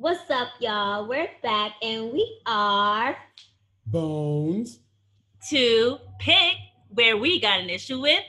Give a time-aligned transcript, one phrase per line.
[0.00, 1.06] What's up, y'all?
[1.06, 3.14] We're back and we are
[3.84, 4.78] Bones.
[5.50, 6.54] to pick
[6.88, 8.24] where we got an issue with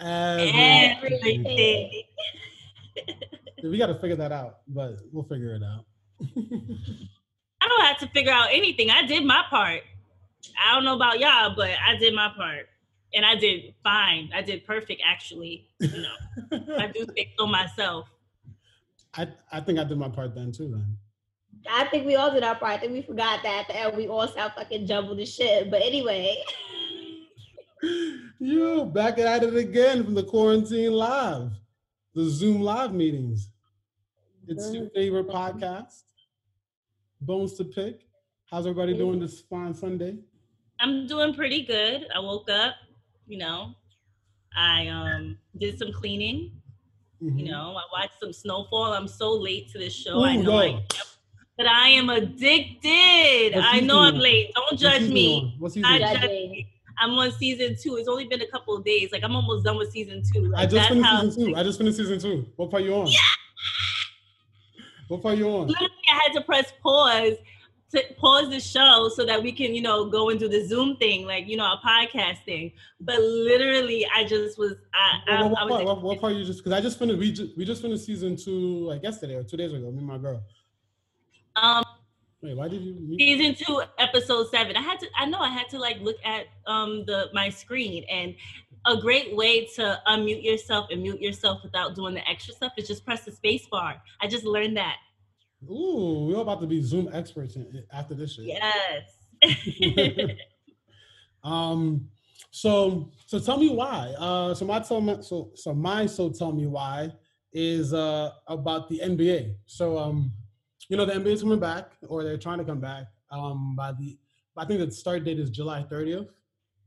[0.00, 0.96] Everything.
[0.96, 2.02] everything.
[3.62, 5.84] We got to figure that out, but we'll figure it out.
[7.60, 8.90] I don't have to figure out anything.
[8.90, 9.82] I did my part.
[10.60, 12.66] I don't know about y'all, but I did my part.
[13.14, 14.30] And I did fine.
[14.34, 15.68] I did perfect, actually.
[15.78, 18.08] You know, I do think so myself.
[19.16, 20.68] I, I think I did my part then too.
[20.68, 20.98] Then
[21.70, 22.72] I think we all did our part.
[22.72, 25.70] I think we forgot that at the end we all sound fucking jumbled as shit.
[25.70, 26.36] But anyway.
[28.38, 31.50] you back at it again from the quarantine live,
[32.14, 33.50] the Zoom live meetings.
[34.46, 36.02] It's your favorite podcast,
[37.20, 38.00] Bones to Pick.
[38.50, 40.18] How's everybody doing this fine Sunday?
[40.80, 42.06] I'm doing pretty good.
[42.14, 42.74] I woke up,
[43.26, 43.74] you know,
[44.56, 46.52] I um did some cleaning,
[47.22, 47.38] Mhm.
[47.38, 48.92] you know, I watched some snowfall.
[48.92, 50.22] I'm so late to this show.
[50.22, 50.76] I Ooh, know I yo.
[50.76, 50.82] am,
[51.56, 53.54] but I am addicted.
[53.56, 54.52] I know I'm late.
[54.54, 55.34] Don't judge me.
[55.34, 55.52] you on?
[55.58, 55.90] What season?
[55.90, 56.14] I you on?
[56.14, 56.70] judge me.
[56.98, 57.96] I'm on season two.
[57.96, 59.10] It's only been a couple of days.
[59.12, 60.48] Like I'm almost done with season two.
[60.48, 61.56] Like I just finished season two.
[61.56, 62.46] I just finished season two.
[62.56, 63.08] What part you on?
[65.08, 65.66] What part you on?
[65.68, 67.34] literally I had to press pause
[67.94, 70.96] to pause the show so that we can, you know, go and do the Zoom
[70.96, 72.72] thing, like you know, a podcast thing.
[73.00, 76.34] But literally, I just was, I, I, What, what, I was part, what, what part
[76.34, 76.64] you just?
[76.64, 77.18] Because I just finished.
[77.18, 79.90] We just, we just finished season two like yesterday or two days ago.
[79.90, 80.42] Me and my girl.
[81.56, 81.84] Um
[82.42, 83.16] Wait, why did you?
[83.18, 84.76] season two, episode seven.
[84.76, 88.04] I had to, I know, I had to like look at um the my screen
[88.10, 88.34] and.
[88.86, 92.86] A great way to unmute yourself and mute yourself without doing the extra stuff is
[92.86, 93.94] just press the space bar.
[94.20, 94.96] I just learned that.
[95.70, 98.44] Ooh, we're about to be Zoom experts in, after this shit.
[98.44, 100.36] Yes.
[101.44, 102.08] Um.
[102.50, 104.14] So, so tell me why.
[104.18, 104.54] Uh.
[104.54, 107.12] So my tell me, so so my so tell me why
[107.52, 109.54] is uh about the NBA.
[109.66, 110.32] So um,
[110.88, 113.04] you know the NBA is coming back or they're trying to come back.
[113.30, 113.74] Um.
[113.76, 114.18] By the
[114.56, 116.28] I think the start date is July 30th,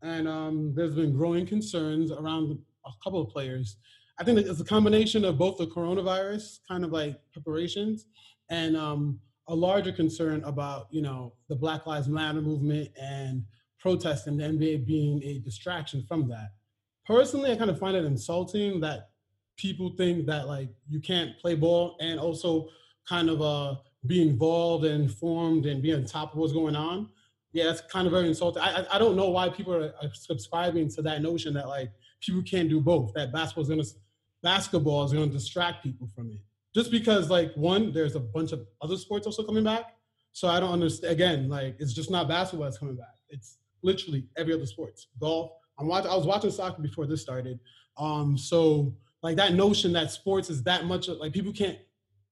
[0.02, 3.78] and um, there's been growing concerns around a couple of players.
[4.20, 8.06] I think it's a combination of both the coronavirus kind of like preparations
[8.50, 13.44] and um, a larger concern about you know the Black Lives Matter movement and
[13.80, 16.50] protesting the NBA being a distraction from that.
[17.06, 19.10] Personally, I kind of find it insulting that
[19.58, 22.68] people think that like you can't play ball and also
[23.08, 23.76] kind of uh,
[24.08, 27.10] be involved and informed and be on top of what's going on.
[27.54, 28.62] Yeah, that's kind of very insulting.
[28.62, 31.92] I I, I don't know why people are, are subscribing to that notion that like
[32.22, 33.14] people can't do both.
[33.14, 33.84] That basketball is gonna
[34.44, 36.40] basketball is gonna distract people from it
[36.74, 39.96] just because like one there's a bunch of other sports also coming back
[40.32, 44.26] so i don't understand again like it's just not basketball that's coming back it's literally
[44.38, 47.60] every other sports golf i'm watching i was watching soccer before this started
[47.98, 51.80] um so like that notion that sports is that much like people can't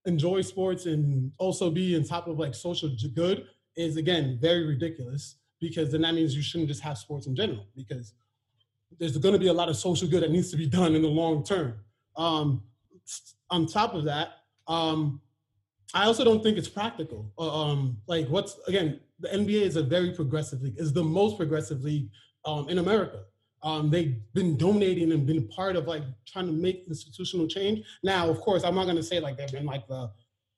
[0.05, 5.35] enjoy sports and also be on top of like social good is again very ridiculous
[5.59, 8.13] because then that means you shouldn't just have sports in general because
[8.99, 11.01] there's going to be a lot of social good that needs to be done in
[11.01, 11.79] the long term
[12.17, 12.63] um,
[13.49, 14.29] on top of that,
[14.67, 15.21] um,
[15.93, 17.31] I also don't think it's practical.
[17.37, 20.75] Uh, Um, like what's again, the NBA is a very progressive league.
[20.77, 22.09] Is the most progressive league
[22.43, 23.23] um, in America.
[23.65, 27.83] Um, they've been donating and been part of like trying to make institutional change.
[28.03, 30.11] Now, of course, I'm not going to say like they've been like the.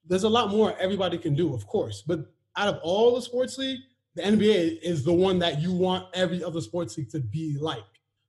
[0.05, 3.57] There's a lot more everybody can do, of course, but out of all the sports
[3.57, 3.79] league,
[4.15, 7.83] the NBA is the one that you want every other sports league to be like.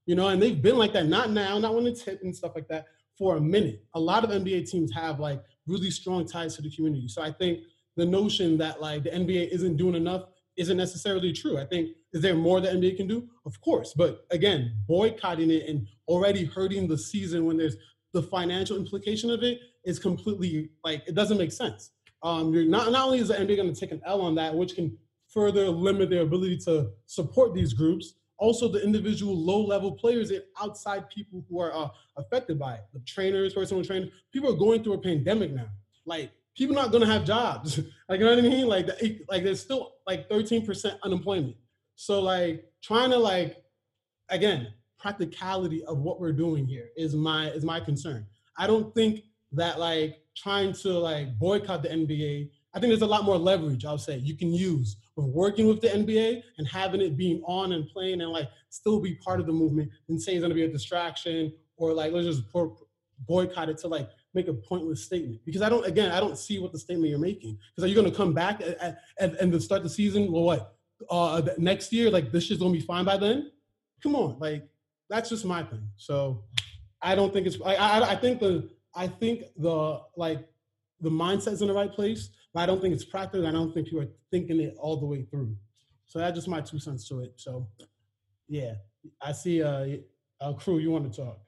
[0.06, 1.06] You know, and they've been like that.
[1.06, 3.84] Not now, not when it's hit and stuff like that for a minute.
[3.94, 7.08] A lot of NBA teams have like really strong ties to the community.
[7.08, 7.64] So I think
[7.96, 10.26] the notion that like the NBA isn't doing enough
[10.58, 11.58] isn't necessarily true.
[11.58, 13.28] I think is there more the NBA can do?
[13.46, 17.76] Of course, but again, boycotting it and already hurting the season when there's
[18.12, 21.90] the financial implication of it is completely like it doesn't make sense.
[22.22, 24.54] Um, you're not not only is the NBA going to take an L on that,
[24.54, 24.96] which can
[25.28, 31.08] further limit their ability to support these groups, also the individual low-level players and outside
[31.10, 32.84] people who are uh, affected by it.
[32.94, 35.68] The trainers, personal trainers, people are going through a pandemic now.
[36.06, 37.78] Like people not gonna have jobs.
[38.08, 38.66] like you know what I mean?
[38.66, 38.88] Like
[39.30, 41.56] like there's still like 13% unemployment.
[41.94, 43.56] So like trying to like
[44.28, 48.26] again practicality of what we're doing here is my is my concern.
[48.58, 49.22] I don't think
[49.52, 52.50] that like trying to like boycott the NBA.
[52.74, 53.84] I think there's a lot more leverage.
[53.84, 57.72] I'll say you can use with working with the NBA and having it being on
[57.72, 60.64] and playing and like still be part of the movement than say it's gonna be
[60.64, 62.42] a distraction or like let's just
[63.26, 66.58] boycott it to like make a pointless statement because I don't again I don't see
[66.58, 69.52] what the statement you're making because are you gonna come back at, at, at, and
[69.52, 70.74] to start the season well what
[71.10, 73.50] uh next year like this shit's gonna be fine by then
[74.02, 74.68] come on like
[75.08, 76.44] that's just my thing so
[77.00, 80.46] I don't think it's I I, I think the I think the like
[81.00, 83.46] the mindset's in the right place, but I don't think it's practical.
[83.46, 85.56] I don't think you are thinking it all the way through.
[86.06, 87.34] So that's just my two cents to it.
[87.36, 87.68] So,
[88.48, 88.74] yeah,
[89.22, 89.62] I see.
[89.62, 89.98] Uh,
[90.40, 91.40] uh crew, you want to talk?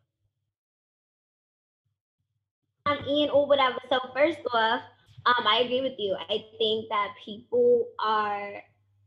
[3.06, 3.78] Ian or whatever.
[3.88, 4.82] So first off,
[5.26, 6.16] um, I agree with you.
[6.28, 8.62] I think that people are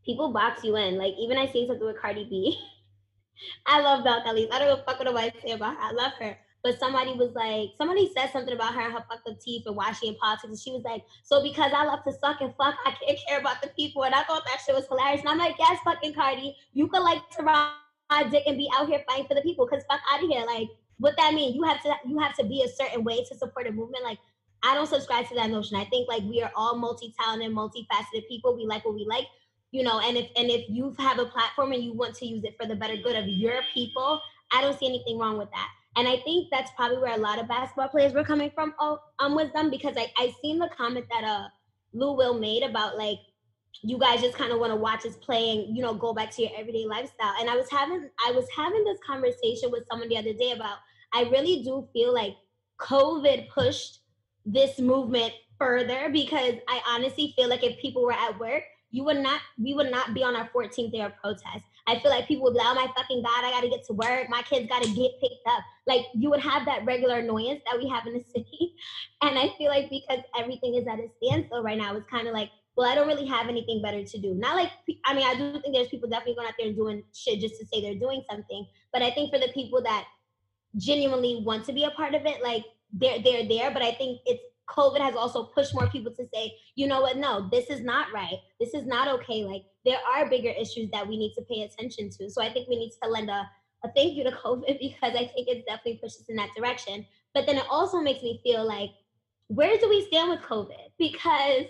[0.06, 0.98] people box you in.
[0.98, 2.57] Like even I seen something with Cardi B.
[3.66, 4.51] I love Belcalis.
[4.51, 5.81] I don't know fuck what nobody say about her.
[5.81, 6.38] I love her.
[6.63, 9.75] But somebody was like, somebody said something about her and her fucked up teeth and
[9.75, 10.50] why she in politics.
[10.50, 13.39] And she was like, so because I love to suck and fuck, I can't care
[13.39, 14.06] about the people.
[14.06, 15.19] And I thought that shit was hilarious.
[15.22, 18.88] And I'm like, yes, fucking Cardi, you could like to ride dick and be out
[18.88, 19.68] here fighting for the people.
[19.68, 20.46] Cause fuck out of here.
[20.46, 20.69] Like,
[21.04, 21.54] what that mean?
[21.54, 24.04] You have to you have to be a certain way to support a movement.
[24.04, 24.20] Like,
[24.64, 25.78] I don't subscribe to that notion.
[25.78, 28.56] I think like we are all multi-talented, multifaceted people.
[28.56, 29.28] We like what we like
[29.72, 32.44] you know and if and if you have a platform and you want to use
[32.44, 34.22] it for the better good of your people
[34.52, 37.40] i don't see anything wrong with that and I think that's probably where a lot
[37.40, 40.70] of basketball players were coming from oh, um, with them because I, I seen the
[40.76, 41.48] comment that uh
[41.94, 43.20] Lou Will made about like
[43.82, 46.32] you guys just kind of want to watch us play and you know go back
[46.32, 47.36] to your everyday lifestyle.
[47.40, 50.78] And I was having I was having this conversation with someone the other day about
[51.13, 52.36] I really do feel like
[52.80, 54.00] COVID pushed
[54.45, 59.18] this movement further because I honestly feel like if people were at work, you would
[59.18, 61.65] not we would not be on our 14th day of protest.
[61.88, 63.94] I feel like people would be like, oh my fucking God, I gotta get to
[63.94, 64.30] work.
[64.30, 65.63] My kids gotta get picked up.
[65.88, 68.75] Like you would have that regular annoyance that we have in the city.
[69.21, 72.33] And I feel like because everything is at a standstill right now, it's kind of
[72.33, 74.33] like, well, I don't really have anything better to do.
[74.36, 74.71] Not like,
[75.06, 77.65] I mean, I do think there's people definitely going out there doing shit just to
[77.68, 78.65] say they're doing something.
[78.92, 80.06] But I think for the people that
[80.78, 83.72] genuinely want to be a part of it, like they're they're there.
[83.72, 87.18] But I think it's COVID has also pushed more people to say, you know what,
[87.18, 88.40] no, this is not right.
[88.60, 89.44] This is not okay.
[89.44, 92.30] Like there are bigger issues that we need to pay attention to.
[92.30, 93.50] So I think we need to lend a,
[93.84, 97.06] a thank you to COVID because I think it definitely pushes in that direction.
[97.34, 98.92] But then it also makes me feel like,
[99.48, 100.92] where do we stand with COVID?
[100.98, 101.66] Because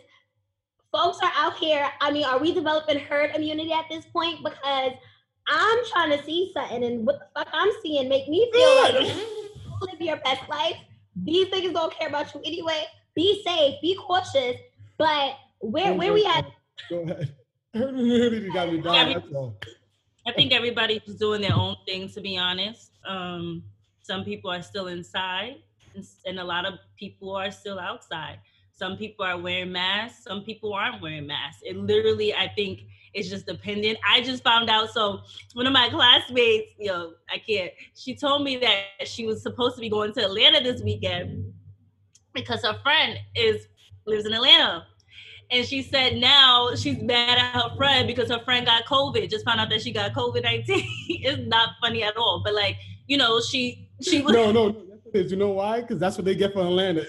[0.92, 1.90] folks are out here.
[2.00, 4.44] I mean, are we developing herd immunity at this point?
[4.44, 4.92] Because
[5.48, 9.16] I'm trying to see something, and what the fuck I'm seeing make me feel like
[9.82, 10.78] live your best life
[11.16, 12.86] these niggas don't care about you anyway.
[13.16, 14.58] Be safe, be cautious.
[14.98, 16.46] But where where we at?
[16.90, 17.34] Go ahead.
[18.54, 19.54] got me down.
[20.26, 22.10] I think everybody's doing their own thing.
[22.10, 23.64] To be honest, um,
[24.02, 25.58] some people are still inside,
[26.26, 28.40] and a lot of people are still outside.
[28.72, 30.24] Some people are wearing masks.
[30.24, 31.62] Some people aren't wearing masks.
[31.64, 33.98] It literally, I think, it's just dependent.
[34.08, 34.90] I just found out.
[34.92, 35.22] So
[35.54, 37.72] one of my classmates, you know, I can't.
[37.96, 41.54] She told me that she was supposed to be going to Atlanta this weekend
[42.34, 43.68] because her friend is
[44.06, 44.88] lives in Atlanta.
[45.52, 49.30] And she said now she's mad at her friend because her friend got COVID.
[49.30, 50.88] Just found out that she got COVID nineteen.
[51.10, 52.42] it's not funny at all.
[52.44, 52.78] But like,
[53.08, 54.76] you know, she she was no no.
[55.14, 55.82] You know why?
[55.82, 57.06] Because that's what they get from Atlanta.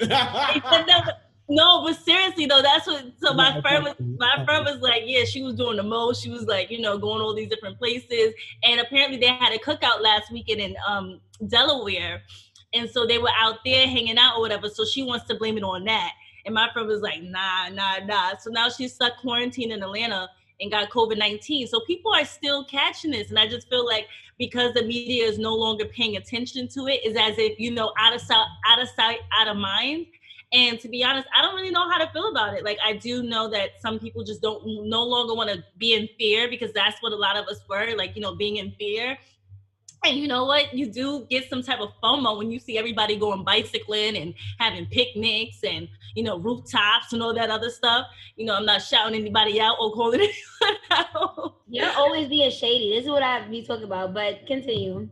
[1.49, 3.05] No, but seriously though, that's what.
[3.19, 6.23] So my friend was my friend was like, yeah, she was doing the most.
[6.23, 8.33] She was like, you know, going all these different places,
[8.63, 12.23] and apparently they had a cookout last weekend in um, Delaware,
[12.73, 14.71] and so they were out there hanging out or whatever.
[14.71, 16.13] So she wants to blame it on that,
[16.47, 18.37] and my friend was like, nah, nah, nah.
[18.39, 20.31] So now she's stuck quarantined in Atlanta
[20.63, 21.67] and got COVID nineteen.
[21.67, 24.07] So people are still catching this, and I just feel like
[24.39, 27.93] because the media is no longer paying attention to it, is as if you know
[27.99, 30.07] out of sight, out of sight, out of mind
[30.55, 32.65] and to be honest, I don't really know how to feel about it.
[32.65, 36.09] Like I do know that some people just don't no longer want to be in
[36.17, 39.19] fear because that's what a lot of us were, like, you know, being in fear.
[40.05, 40.73] And you know what?
[40.73, 44.87] You do get some type of FOMO when you see everybody going bicycling and having
[44.87, 48.07] picnics and you know rooftops and all that other stuff.
[48.37, 50.21] You know, I'm not shouting anybody out or calling
[50.61, 51.57] anyone out.
[51.69, 52.95] You're always being shady.
[52.95, 54.15] This is what I be talking about.
[54.15, 55.09] But continue.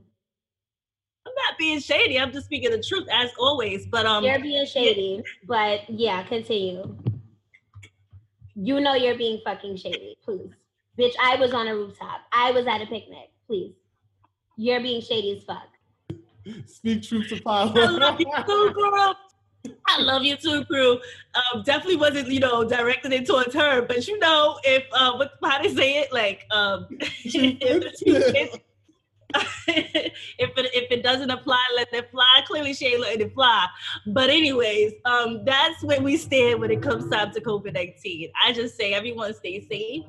[1.26, 2.18] I'm not being shady.
[2.18, 3.86] I'm just speaking the truth as always.
[3.86, 5.22] But um, you're being shady.
[5.46, 6.96] But yeah, continue.
[8.54, 10.16] You know you're being fucking shady.
[10.24, 10.50] Please,
[10.98, 11.14] bitch.
[11.22, 12.20] I was on a rooftop.
[12.32, 13.30] I was at a picnic.
[13.46, 13.74] Please,
[14.56, 15.68] you're being shady as fuck.
[16.66, 17.72] Speak truth to power.
[17.74, 19.16] I love you too, girl.
[19.86, 21.00] I love you too, crew.
[21.34, 25.32] Um, definitely wasn't, you know, directed it towards her, but you know, if uh, what
[25.44, 28.60] how they say it, like um, if, if
[29.68, 32.42] it if it doesn't apply, let it fly.
[32.46, 33.66] Clearly, she ain't letting it fly.
[34.06, 38.30] But anyways, um, that's where we stand when it comes time to COVID nineteen.
[38.44, 40.04] I just say everyone stay safe.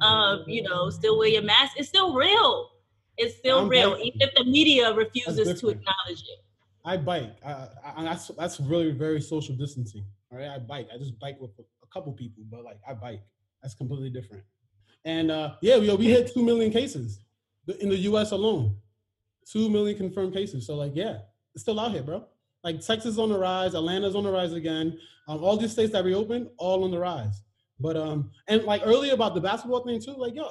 [0.00, 1.74] Um, you know, still wear your mask.
[1.76, 2.70] It's still real.
[3.16, 6.44] It's still I'm real, even if the media refuses to acknowledge it.
[6.84, 7.36] I bike.
[7.44, 10.04] I, I, that's that's really very social distancing.
[10.30, 10.88] All right, I bike.
[10.94, 13.22] I just bike with a couple people, but like I bike.
[13.62, 14.44] That's completely different.
[15.04, 17.20] And uh, yeah, we, we hit two million cases
[17.80, 18.32] in the U.S.
[18.32, 18.76] alone.
[19.50, 20.66] Two million confirmed cases.
[20.66, 21.18] So like, yeah,
[21.54, 22.24] it's still out here, bro.
[22.64, 24.98] Like Texas is on the rise, Atlanta's on the rise again.
[25.28, 27.42] Um, all these states that reopened, all on the rise.
[27.78, 30.50] But um, and like earlier about the basketball thing too, like yo,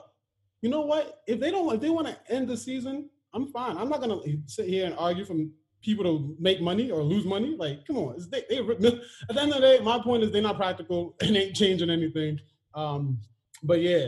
[0.61, 1.23] you know what?
[1.27, 3.77] If they don't, if they want to end the season, I'm fine.
[3.77, 7.55] I'm not gonna sit here and argue from people to make money or lose money.
[7.57, 10.41] Like, come on, they, they, at the end of the day, my point is they're
[10.41, 12.39] not practical and ain't changing anything.
[12.73, 13.19] Um,
[13.63, 14.05] but yeah,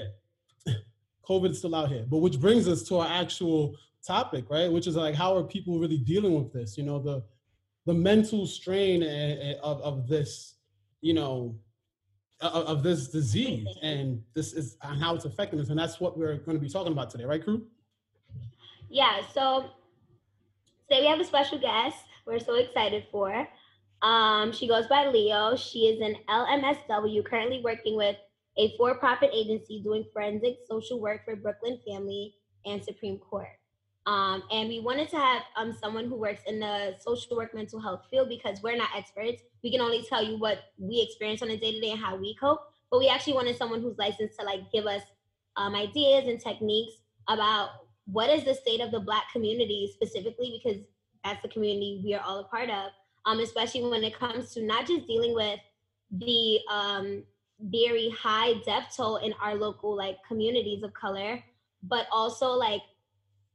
[1.27, 2.05] COVID's still out here.
[2.07, 4.71] But which brings us to our actual topic, right?
[4.71, 6.77] Which is like, how are people really dealing with this?
[6.77, 7.23] You know, the
[7.85, 9.03] the mental strain
[9.63, 10.55] of of this,
[11.01, 11.55] you know,
[12.41, 16.17] of, of this disease, and this is and how it's affecting us, and that's what
[16.17, 17.65] we're going to be talking about today, right, crew?
[18.89, 19.21] Yeah.
[19.33, 19.65] So
[20.89, 21.97] today we have a special guest.
[22.25, 23.47] We're so excited for.
[24.01, 25.55] Um, she goes by Leo.
[25.55, 28.15] She is an LMSW, currently working with
[28.57, 32.35] a for-profit agency doing forensic social work for Brooklyn Family
[32.65, 33.49] and Supreme Court.
[34.07, 37.81] Um, and we wanted to have um, someone who works in the social work mental
[37.81, 39.41] health field because we're not experts.
[39.63, 42.15] We can only tell you what we experience on a day to day and how
[42.15, 42.61] we cope.
[42.89, 45.01] But we actually wanted someone who's licensed to like give us
[45.57, 46.93] um, ideas and techniques
[47.27, 47.69] about
[48.05, 50.81] what is the state of the Black community specifically because
[51.25, 52.91] that's the community we are all a part of.
[53.25, 55.59] Um, especially when it comes to not just dealing with
[56.11, 57.23] the um,
[57.59, 61.43] very high death toll in our local like communities of color,
[61.83, 62.81] but also like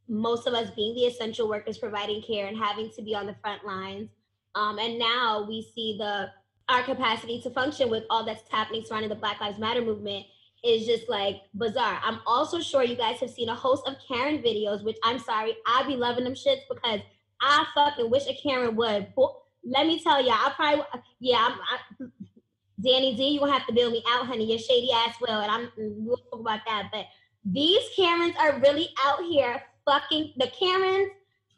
[0.09, 3.37] most of us being the essential workers providing care and having to be on the
[3.41, 4.11] front lines.
[4.55, 6.31] Um, and now we see the
[6.69, 10.25] our capacity to function with all that's happening surrounding the Black Lives Matter movement
[10.65, 12.01] is just like bizarre.
[12.03, 15.57] I'm also sure you guys have seen a host of Karen videos, which I'm sorry,
[15.67, 17.01] I be loving them shits because
[17.41, 19.13] I fucking wish a Karen would.
[19.65, 20.85] Let me tell y'all, I probably
[21.19, 21.49] yeah.
[21.51, 22.07] I'm, I,
[22.83, 24.45] Danny D, you gonna have to build me out, honey.
[24.51, 26.89] Your shady ass will, and I'm we'll talk about that.
[26.93, 27.07] But
[27.45, 31.11] these Karens are really out here fucking the Karens,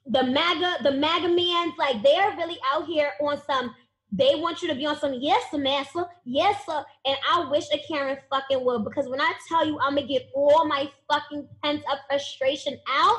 [0.06, 3.74] the MAGA, the MAGA mans, like they're really out here on some.
[4.16, 6.84] They want you to be on some yes, Samantha, yes, sir.
[7.04, 10.28] And I wish a Karen fucking would because when I tell you I'm gonna get
[10.34, 13.18] all my fucking pent up frustration out,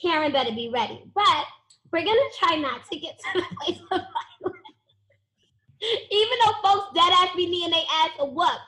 [0.00, 1.04] Karen better be ready.
[1.14, 1.44] But
[1.92, 4.57] we're gonna try not to get to the place of violence.
[5.80, 8.58] Even though folks dead ass be kneeing they ass a what?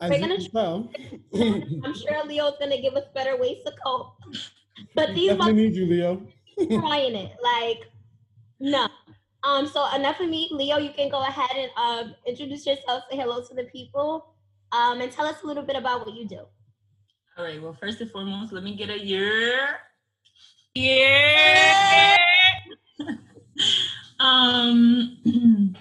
[0.00, 0.84] We're gonna try.
[1.84, 4.16] I'm sure Leo's gonna give us better ways to cope.
[4.94, 6.26] But these I need you, Leo.
[6.68, 7.32] trying it.
[7.42, 7.90] Like,
[8.60, 8.88] no.
[9.44, 10.48] Um, so enough of me.
[10.50, 14.34] Leo, you can go ahead and um introduce yourself, say hello to the people,
[14.72, 16.40] um, and tell us a little bit about what you do.
[17.36, 17.60] All right.
[17.60, 19.78] Well, first and foremost, let me get a year.
[20.74, 22.16] Yeah.
[24.20, 25.18] um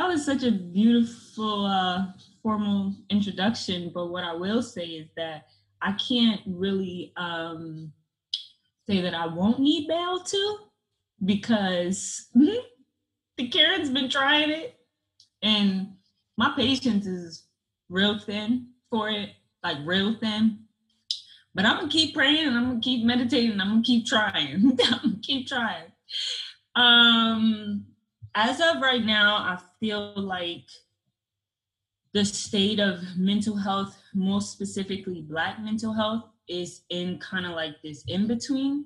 [0.00, 2.06] that was such a beautiful uh
[2.42, 5.48] formal introduction, but what I will say is that
[5.82, 7.92] I can't really um
[8.88, 10.56] say that I won't need bail too,
[11.22, 14.74] because the Karen's been trying it,
[15.42, 15.88] and
[16.38, 17.44] my patience is
[17.90, 19.28] real thin for it,
[19.62, 20.60] like real thin.
[21.54, 23.50] But I'm gonna keep praying and I'm gonna keep meditating.
[23.52, 24.78] And I'm gonna keep trying.
[24.82, 25.92] I'm gonna keep trying.
[26.74, 27.84] Um,
[28.34, 30.66] as of right now, I feel like
[32.12, 37.80] the state of mental health, most specifically Black mental health, is in kind of like
[37.82, 38.84] this in between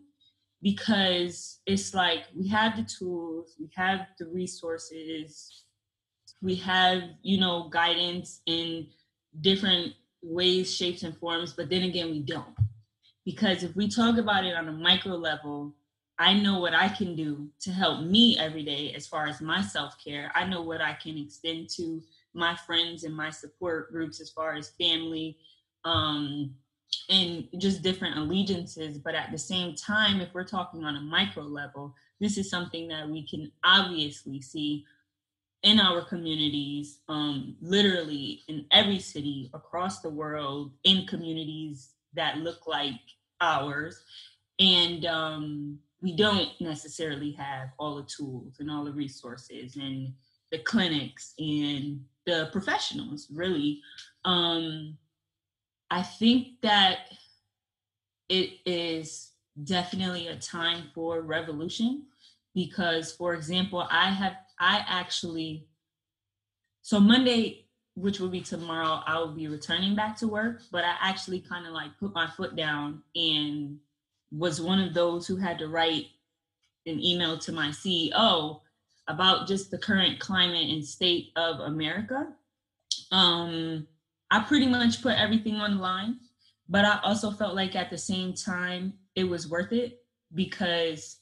[0.63, 5.65] because it's like we have the tools, we have the resources,
[6.43, 8.87] we have, you know, guidance in
[9.41, 12.55] different ways, shapes, and forms, but then again, we don't.
[13.25, 15.75] Because if we talk about it on a micro level,
[16.18, 19.62] I know what I can do to help me every day as far as my
[19.62, 20.30] self care.
[20.35, 22.02] I know what I can extend to
[22.35, 25.37] my friends and my support groups as far as family,
[25.85, 26.54] um,
[27.09, 28.99] and just different allegiances.
[28.99, 32.88] But at the same time, if we're talking on a micro level, this is something
[32.88, 34.85] that we can obviously see
[35.64, 42.66] in our communities, um, literally in every city across the world, in communities that look
[42.66, 43.00] like
[43.40, 44.02] ours.
[44.61, 50.12] And um, we don't necessarily have all the tools and all the resources and
[50.52, 53.80] the clinics and the professionals, really.
[54.26, 54.99] Um,
[55.90, 57.08] I think that
[58.28, 59.30] it is
[59.64, 62.02] definitely a time for revolution
[62.54, 65.66] because, for example, I have, I actually,
[66.82, 70.96] so Monday, which will be tomorrow, I will be returning back to work, but I
[71.00, 73.78] actually kind of like put my foot down and
[74.37, 76.07] was one of those who had to write
[76.87, 78.61] an email to my CEO
[79.09, 82.29] about just the current climate and state of America.
[83.12, 83.87] Um,
[84.31, 86.19] I pretty much put everything on the line,
[86.69, 90.03] but I also felt like at the same time it was worth it
[90.35, 91.19] because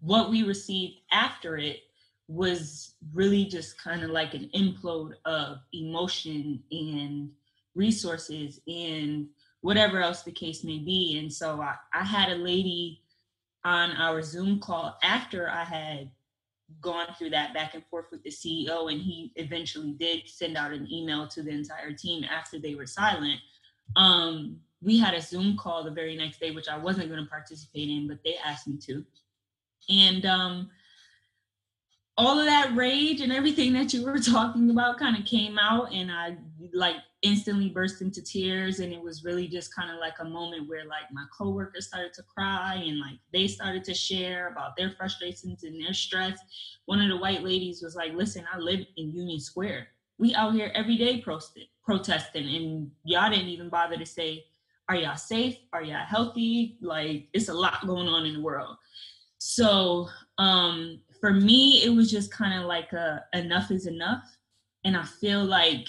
[0.00, 1.80] what we received after it
[2.26, 7.30] was really just kind of like an implode of emotion and
[7.74, 9.28] resources and
[9.60, 11.18] whatever else the case may be.
[11.18, 13.02] And so I, I had a lady
[13.64, 16.10] on our Zoom call after I had
[16.80, 20.72] gone through that back and forth with the CEO, and he eventually did send out
[20.72, 23.40] an email to the entire team after they were silent.
[23.96, 27.28] Um, we had a Zoom call the very next day, which I wasn't going to
[27.28, 29.04] participate in, but they asked me to.
[29.90, 30.70] And um,
[32.16, 35.92] all of that rage and everything that you were talking about kind of came out
[35.92, 36.36] and I
[36.72, 40.68] like instantly burst into tears and it was really just kind of like a moment
[40.68, 44.90] where like my coworkers started to cry and like they started to share about their
[44.90, 46.38] frustrations and their stress.
[46.86, 49.88] One of the white ladies was like, "Listen, I live in Union Square.
[50.18, 54.44] We out here every day protesting, protesting and y'all didn't even bother to say,
[54.88, 55.56] are y'all safe?
[55.72, 56.76] Are y'all healthy?
[56.80, 58.76] Like it's a lot going on in the world."
[59.38, 64.24] So, um for me, it was just kind of like a enough is enough.
[64.84, 65.86] And I feel like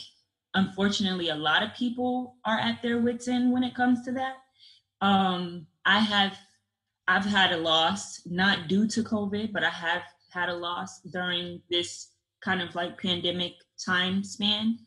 [0.54, 4.36] unfortunately a lot of people are at their wits end when it comes to that.
[5.02, 6.38] Um, I have
[7.08, 11.62] I've had a loss, not due to COVID, but I have had a loss during
[11.70, 12.12] this
[12.42, 14.80] kind of like pandemic time span.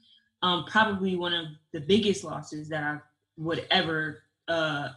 [0.42, 2.98] Um, probably one of the biggest losses that I
[3.36, 4.88] would ever uh,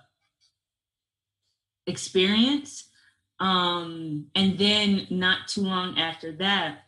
[1.88, 2.90] experience.
[3.40, 6.80] Um, and then not too long after that,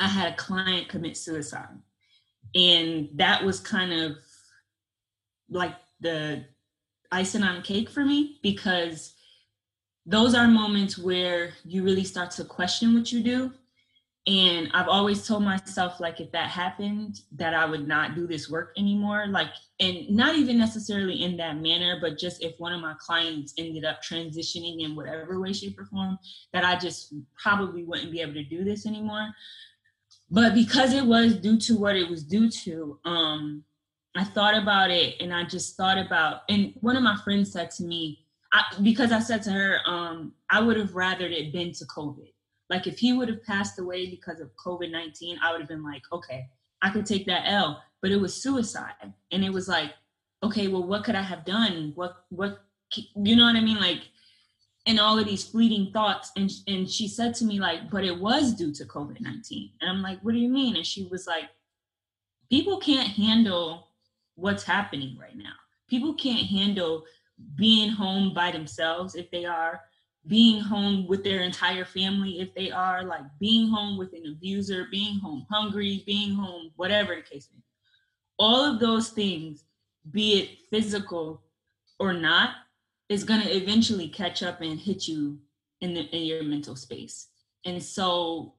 [0.00, 1.78] I had a client commit suicide.
[2.54, 4.16] And that was kind of
[5.50, 6.44] like the
[7.12, 9.14] icing on cake for me because
[10.06, 13.52] those are moments where you really start to question what you do
[14.26, 18.50] and i've always told myself like if that happened that i would not do this
[18.50, 22.80] work anymore like and not even necessarily in that manner but just if one of
[22.80, 26.18] my clients ended up transitioning in whatever way shape or form
[26.52, 29.28] that i just probably wouldn't be able to do this anymore.
[30.30, 33.62] But because it was due to what it was due to um
[34.16, 37.70] i thought about it and i just thought about and one of my friends said
[37.72, 41.72] to me I, because i said to her um i would have rather it been
[41.72, 42.32] to covid
[42.68, 45.84] like if he would have passed away because of COVID 19, I would have been
[45.84, 46.48] like, okay,
[46.82, 47.82] I could take that L.
[48.02, 49.12] But it was suicide.
[49.32, 49.92] And it was like,
[50.42, 51.92] okay, well, what could I have done?
[51.94, 52.60] What, what,
[53.14, 53.78] you know what I mean?
[53.78, 54.02] Like,
[54.86, 56.30] and all of these fleeting thoughts.
[56.36, 59.70] And, and she said to me, like, but it was due to COVID 19.
[59.80, 60.76] And I'm like, what do you mean?
[60.76, 61.44] And she was like,
[62.48, 63.88] people can't handle
[64.34, 65.54] what's happening right now.
[65.88, 67.04] People can't handle
[67.56, 69.80] being home by themselves if they are
[70.26, 74.86] being home with their entire family if they are like being home with an abuser
[74.90, 77.64] being home hungry being home whatever the case may be.
[78.38, 79.64] All of those things
[80.10, 81.42] be it physical
[81.98, 82.50] or not
[83.08, 85.38] is going to eventually catch up and hit you
[85.80, 87.28] in, the, in your mental space.
[87.64, 88.54] And so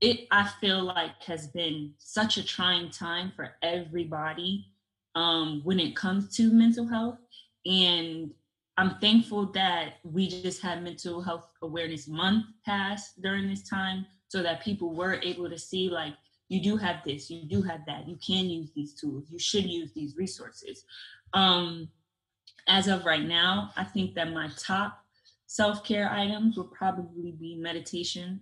[0.00, 4.66] it i feel like has been such a trying time for everybody
[5.14, 7.18] um, when it comes to mental health.
[7.66, 8.30] And
[8.80, 14.42] I'm thankful that we just had mental health awareness month pass during this time so
[14.42, 16.14] that people were able to see like
[16.48, 19.66] you do have this, you do have that, you can use these tools, you should
[19.66, 20.86] use these resources.
[21.34, 21.90] Um,
[22.68, 25.04] as of right now, I think that my top
[25.46, 28.40] self-care items will probably be meditation,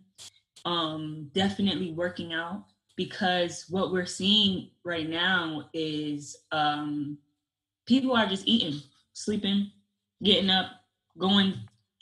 [0.64, 2.62] um, definitely working out,
[2.94, 7.18] because what we're seeing right now is um,
[7.86, 8.80] people are just eating,
[9.14, 9.72] sleeping,
[10.22, 10.66] getting up,
[11.16, 11.54] going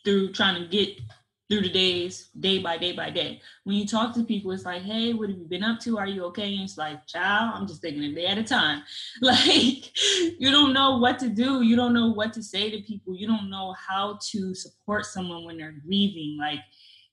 [0.04, 1.00] through trying to get
[1.48, 3.40] through the days, day by day by day.
[3.64, 5.96] When you talk to people, it's like, hey, what have you been up to?
[5.96, 6.52] Are you okay?
[6.52, 8.82] And it's like, child, I'm just taking a day at a time.
[9.22, 9.90] Like,
[10.40, 11.62] you don't know what to do.
[11.62, 13.14] You don't know what to say to people.
[13.14, 16.36] You don't know how to support someone when they're grieving.
[16.38, 16.60] Like,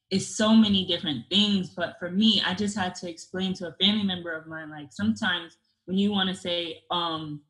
[0.09, 1.69] it's so many different things.
[1.69, 4.91] But for me, I just had to explain to a family member of mine, like,
[4.91, 7.41] sometimes when you want to say, um,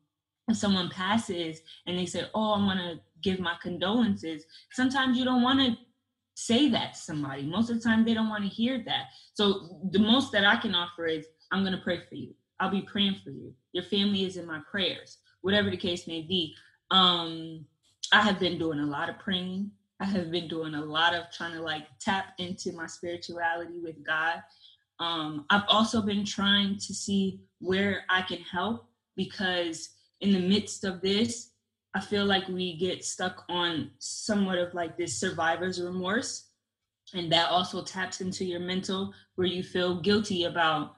[0.48, 4.44] if someone passes and they say, oh, I want to give my condolences.
[4.70, 5.76] Sometimes you don't want to
[6.34, 7.42] say that to somebody.
[7.42, 9.06] Most of the time, they don't want to hear that.
[9.32, 12.34] So the most that I can offer is, I'm going to pray for you.
[12.60, 13.52] I'll be praying for you.
[13.72, 16.54] Your family is in my prayers, whatever the case may be.
[16.90, 17.64] Um,
[18.12, 19.70] I have been doing a lot of praying.
[20.00, 24.04] I have been doing a lot of trying to like tap into my spirituality with
[24.04, 24.42] God.
[25.00, 30.84] Um, I've also been trying to see where I can help because in the midst
[30.84, 31.50] of this,
[31.94, 36.48] I feel like we get stuck on somewhat of like this survivor's remorse.
[37.14, 40.96] And that also taps into your mental where you feel guilty about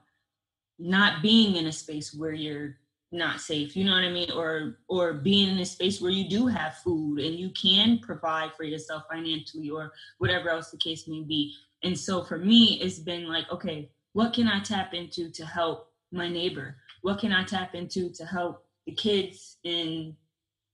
[0.79, 2.77] not being in a space where you're
[3.13, 6.27] not safe you know what i mean or or being in a space where you
[6.29, 11.07] do have food and you can provide for yourself financially or whatever else the case
[11.07, 15.29] may be And so for me, it's been like, okay, what can I tap into
[15.31, 16.77] to help my neighbor?
[17.01, 20.15] What can I tap into to help the kids in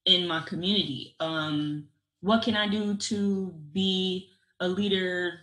[0.06, 1.16] in my community?
[1.20, 1.88] Um,
[2.22, 5.42] what can I do to be a leader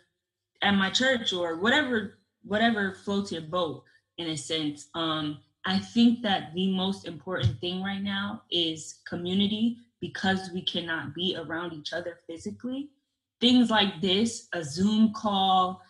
[0.63, 3.85] at my church or whatever whatever floats your boat
[4.19, 4.89] in a sense.
[4.95, 11.15] Um, I think that the most important thing right now is community because we cannot
[11.15, 12.91] be around each other physically.
[13.41, 15.83] Things like this, a Zoom call,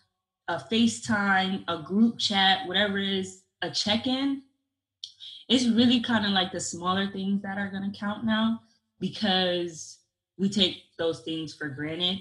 [0.49, 4.43] a FaceTime, a group chat, whatever it is, a check in,
[5.51, 8.61] it's really kind of like the smaller things that are going to count now
[9.01, 9.99] because
[10.39, 12.21] we take those things for granted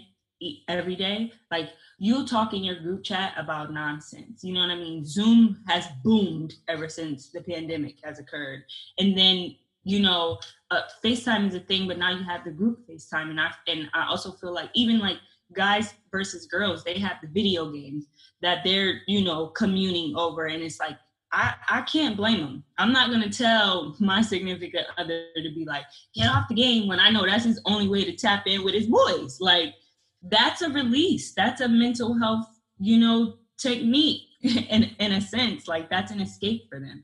[0.67, 1.31] every day.
[1.51, 4.43] Like you talk in your group chat about nonsense.
[4.43, 5.05] You know what I mean?
[5.05, 8.63] Zoom has boomed ever since the pandemic has occurred.
[8.97, 10.39] And then, you know,
[10.71, 13.29] uh, FaceTime is a thing, but now you have the group FaceTime.
[13.29, 15.17] And I, and I also feel like even like
[15.53, 18.07] guys versus girls, they have the video games
[18.41, 20.45] that they're, you know, communing over.
[20.45, 20.97] And it's like,
[21.31, 22.63] I, I can't blame them.
[22.77, 25.83] I'm not gonna tell my significant other to be like,
[26.15, 28.73] get off the game when I know that's his only way to tap in with
[28.73, 29.37] his boys.
[29.39, 29.75] Like
[30.23, 31.33] that's a release.
[31.33, 32.47] That's a mental health,
[32.79, 35.67] you know, technique in in a sense.
[35.67, 37.03] Like that's an escape for them.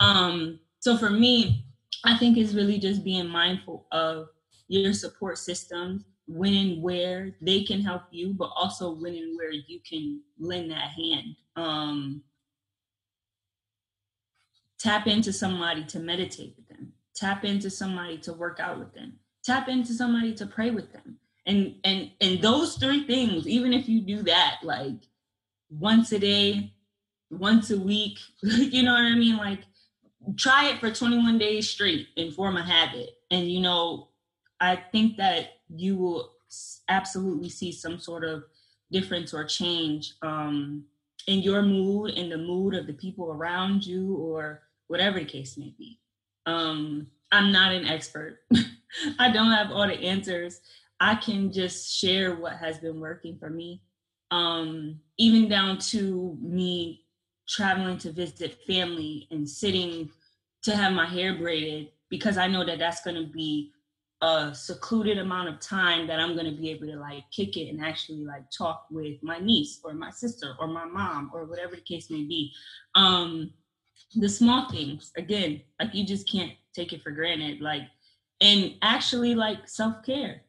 [0.00, 1.64] Um, so for me,
[2.04, 4.28] I think it's really just being mindful of
[4.68, 9.52] your support systems, when and where they can help you, but also when and where
[9.52, 11.36] you can lend that hand.
[11.56, 12.22] Um,
[14.82, 16.92] tap into somebody to meditate with them.
[17.14, 19.18] Tap into somebody to work out with them.
[19.44, 23.88] Tap into somebody to pray with them and and and those three things even if
[23.88, 25.08] you do that like
[25.70, 26.72] once a day
[27.30, 29.60] once a week you know what i mean like
[30.36, 34.08] try it for 21 days straight and form a habit and you know
[34.60, 36.30] i think that you will
[36.88, 38.44] absolutely see some sort of
[38.90, 40.84] difference or change um,
[41.26, 44.62] in your mood in the mood of the people around you or
[44.92, 45.98] whatever the case may be
[46.46, 48.38] um, i'm not an expert
[49.18, 50.60] i don't have all the answers
[51.02, 53.82] I can just share what has been working for me.
[54.30, 57.06] Um, even down to me
[57.48, 60.10] traveling to visit family and sitting
[60.62, 63.72] to have my hair braided because I know that that's going to be
[64.22, 67.68] a secluded amount of time that I'm going to be able to like kick it
[67.68, 71.74] and actually like talk with my niece or my sister or my mom or whatever
[71.74, 72.52] the case may be.
[72.94, 73.52] Um,
[74.14, 77.60] the small things, again, like you just can't take it for granted.
[77.60, 77.82] Like,
[78.40, 80.42] and actually like self care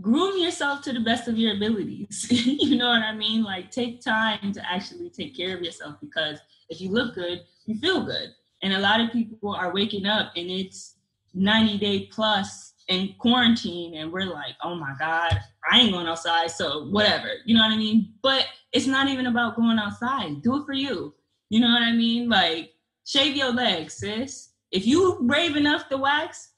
[0.00, 2.26] groom yourself to the best of your abilities.
[2.30, 3.42] you know what I mean?
[3.42, 7.78] Like take time to actually take care of yourself because if you look good, you
[7.78, 8.30] feel good.
[8.62, 10.96] And a lot of people are waking up and it's
[11.34, 15.38] 90 day plus in quarantine and we're like, oh my God,
[15.70, 17.28] I ain't going outside, so whatever.
[17.44, 18.14] You know what I mean?
[18.22, 20.42] But it's not even about going outside.
[20.42, 21.14] Do it for you.
[21.50, 22.28] You know what I mean?
[22.28, 22.71] Like
[23.04, 24.50] shave your legs, sis.
[24.70, 26.52] If you brave enough to wax,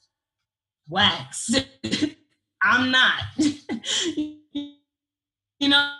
[0.89, 1.53] wax.
[2.61, 3.21] I'm not.
[4.15, 5.91] you know,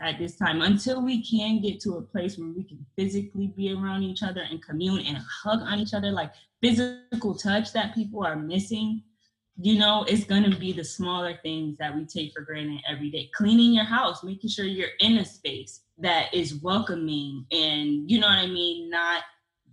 [0.00, 3.72] at this time until we can get to a place where we can physically be
[3.72, 8.24] around each other and commune and hug on each other, like physical touch that people
[8.24, 9.02] are missing.
[9.60, 13.30] You know, it's gonna be the smaller things that we take for granted every day.
[13.34, 18.28] Cleaning your house, making sure you're in a space that is welcoming and you know
[18.28, 19.22] what I mean, not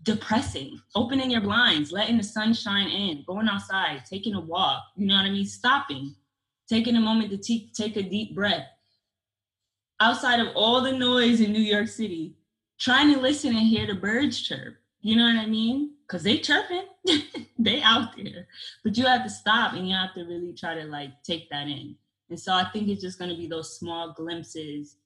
[0.05, 0.79] depressing.
[0.95, 5.15] Opening your blinds, letting the sun shine in, going outside, taking a walk, you know
[5.15, 5.45] what I mean?
[5.45, 6.15] Stopping,
[6.69, 8.65] taking a moment to te- take a deep breath.
[9.99, 12.35] Outside of all the noise in New York City,
[12.79, 14.75] trying to listen and hear the birds chirp.
[15.01, 15.91] You know what I mean?
[16.07, 16.85] Because they chirping,
[17.59, 18.47] they out there.
[18.83, 21.67] But you have to stop and you have to really try to like take that
[21.67, 21.95] in.
[22.29, 24.97] And so I think it's just to be those small glimpses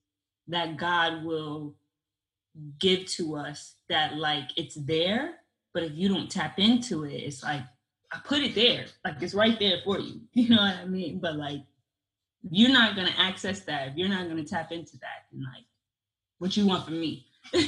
[0.48, 1.74] that God will
[2.78, 5.34] give to us that like it's there,
[5.74, 7.62] but if you don't tap into it, it's like
[8.12, 10.20] I put it there, like it's right there for you.
[10.32, 11.20] You know what I mean?
[11.20, 11.62] But like
[12.50, 15.64] you're not gonna access that if you're not gonna tap into that, and like
[16.38, 17.26] what you want from me.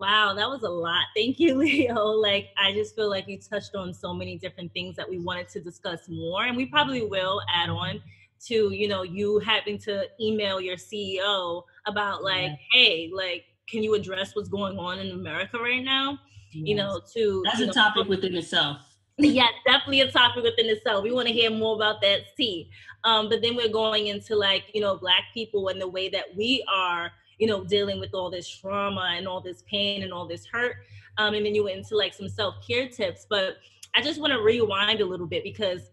[0.00, 1.06] Wow, that was a lot.
[1.16, 2.04] Thank you, Leo.
[2.04, 5.48] Like, I just feel like you touched on so many different things that we wanted
[5.50, 8.00] to discuss more, and we probably will add on
[8.46, 12.56] to, you know, you having to email your CEO about like, yeah.
[12.72, 16.18] hey, like, can you address what's going on in America right now?
[16.52, 16.68] Yes.
[16.68, 18.78] You know, to that's a know, topic within itself.
[19.18, 21.02] Yeah, definitely a topic within itself.
[21.02, 22.70] We want to hear more about that tea.
[23.04, 26.24] Um, but then we're going into like, you know, black people and the way that
[26.36, 30.26] we are, you know, dealing with all this trauma and all this pain and all
[30.26, 30.76] this hurt.
[31.18, 33.26] Um, and then you went into like some self-care tips.
[33.28, 33.56] But
[33.96, 35.90] I just want to rewind a little bit because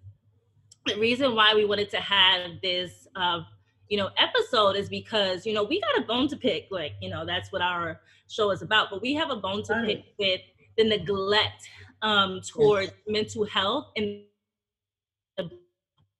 [0.85, 3.41] the reason why we wanted to have this uh,
[3.89, 6.67] you know, episode is because, you know, we got a bone to pick.
[6.71, 8.89] Like, you know, that's what our show is about.
[8.89, 10.41] But we have a bone to pick with
[10.77, 11.69] the neglect
[12.01, 14.21] um towards mental health and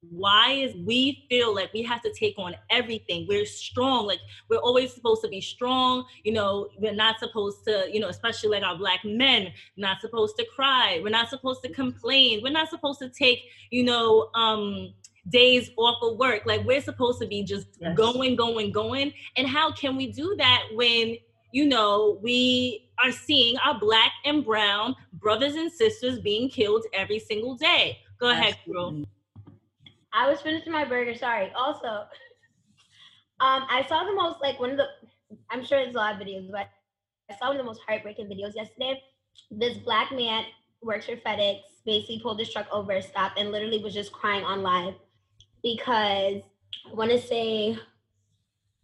[0.10, 3.26] why is we feel like we have to take on everything?
[3.28, 7.88] We're strong like we're always supposed to be strong you know we're not supposed to
[7.91, 11.70] you know especially like our black men not supposed to cry we're not supposed to
[11.70, 13.39] complain we're not supposed to take
[13.72, 14.94] you know um
[15.30, 16.44] days off of work.
[16.46, 17.96] Like we're supposed to be just Yes.
[17.96, 19.13] going going going.
[19.36, 21.18] And how can we do that when
[21.52, 27.20] you know we are seeing our black and brown brothers and sisters being killed every
[27.20, 28.00] single day?
[28.20, 28.88] Go ahead girl.
[28.88, 29.10] Absolutely.
[30.15, 31.13] I was finishing my burger.
[31.13, 31.51] Sorry.
[31.56, 31.88] Also,
[33.41, 34.88] um, I saw the most like one of the.
[35.49, 36.67] I'm sure there's a lot of videos, but
[37.30, 39.01] I saw one of the most heartbreaking videos yesterday.
[39.51, 40.45] This black man
[40.82, 41.60] works for FedEx.
[41.86, 44.95] Basically, pulled his truck over, stopped, and literally was just crying on live
[45.62, 46.41] because
[46.89, 47.78] I want to say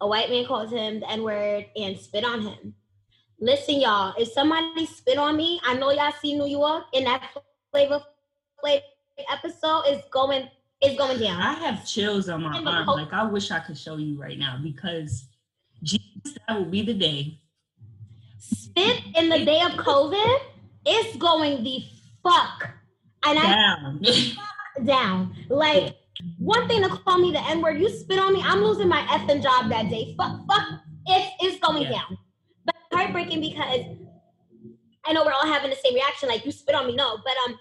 [0.01, 2.75] a white man calls him the N word and spit on him.
[3.39, 7.23] Listen, y'all, if somebody spit on me, I know y'all see New York in that
[7.71, 8.01] flavor
[8.59, 8.83] flavor
[9.31, 10.47] episode is going
[10.83, 11.41] is going down.
[11.41, 12.87] I have chills on my arm.
[12.87, 15.25] Like I wish I could show you right now because
[15.83, 16.07] Jesus,
[16.47, 17.37] that will be the day.
[18.39, 20.39] Spit in the day of COVID,
[20.85, 21.83] it's going the
[22.23, 22.69] fuck.
[23.23, 24.01] And I Down.
[24.85, 25.35] down.
[25.49, 25.95] Like
[26.39, 29.01] one thing to call me the N word, you spit on me, I'm losing my
[29.03, 30.15] effing job that day.
[30.17, 30.67] Fuck, fuck,
[31.05, 31.91] it's it's going Yeah.
[31.91, 32.17] down.
[32.65, 33.85] But heartbreaking because
[35.05, 37.17] I know we're all having the same reaction, like you spit on me, no.
[37.17, 37.59] But um,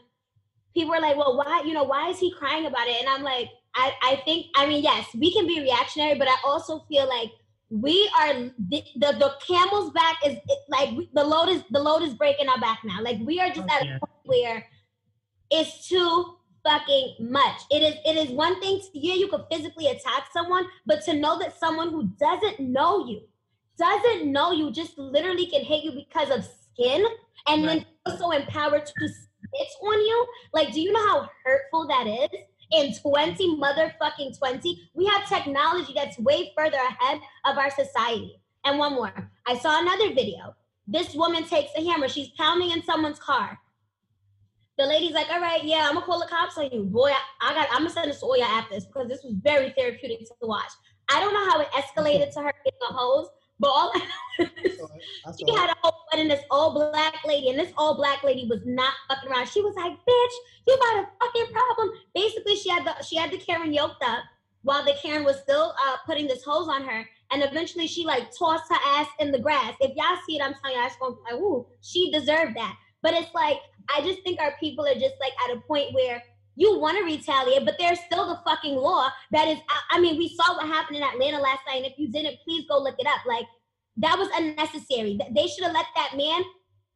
[0.75, 3.01] people are like, well, why, you know, why is he crying about it?
[3.01, 6.37] And I'm like, I I think, I mean, yes, we can be reactionary, but I
[6.45, 7.31] also feel like
[7.71, 11.81] we are the the, the camel's back is it, like we- the load is the
[11.81, 13.01] load is breaking our back now.
[13.03, 13.99] Like we are just Oh, at yeah.
[14.03, 14.67] a point where
[15.51, 17.63] it's too fucking much.
[17.71, 21.15] It is it is one thing to yeah, you could physically attack someone, but to
[21.15, 23.23] know that someone who doesn't know you,
[23.79, 27.05] doesn't know you, just literally can hate you because of skin
[27.47, 29.09] and then also empowered to
[29.45, 30.27] spit on you.
[30.53, 32.41] Like, do you know how hurtful that is?
[32.73, 38.41] In 20 motherfucking 20, we have technology that's way further ahead of our society.
[38.65, 39.31] And one more.
[39.47, 40.55] I saw another video.
[40.87, 43.59] This woman takes a hammer, she's pounding in someone's car.
[44.79, 46.85] The lady's like, all right, yeah, I'm gonna call the cops on you.
[46.85, 49.35] Boy, I, I got I'm gonna send this to Oya after this because this was
[49.43, 50.71] very therapeutic to watch.
[51.11, 53.29] I don't know how it escalated to her getting a hose,
[53.61, 53.99] but all I
[54.41, 54.81] know is
[55.39, 58.61] she had a whole wedding, this all black lady, and this all black lady was
[58.65, 59.49] not fucking around.
[59.49, 60.35] She was like, "Bitch,
[60.67, 64.25] you got a fucking problem." Basically, she had the she had the Karen yoked up
[64.63, 68.31] while the Karen was still uh, putting this hose on her, and eventually she like
[68.37, 69.75] tossed her ass in the grass.
[69.81, 72.57] If y'all see it, I'm telling you, I just gonna be like, "Ooh, she deserved
[72.57, 73.59] that." But it's like
[73.95, 76.23] I just think our people are just like at a point where
[76.61, 79.59] you want to retaliate, but there's still the fucking law that is.
[79.69, 82.37] I, I mean, we saw what happened in Atlanta last night, and if you didn't,
[82.45, 83.25] please go look it up.
[83.27, 83.47] Like
[83.97, 85.17] that was unnecessary.
[85.17, 86.43] Th- They should have let that man.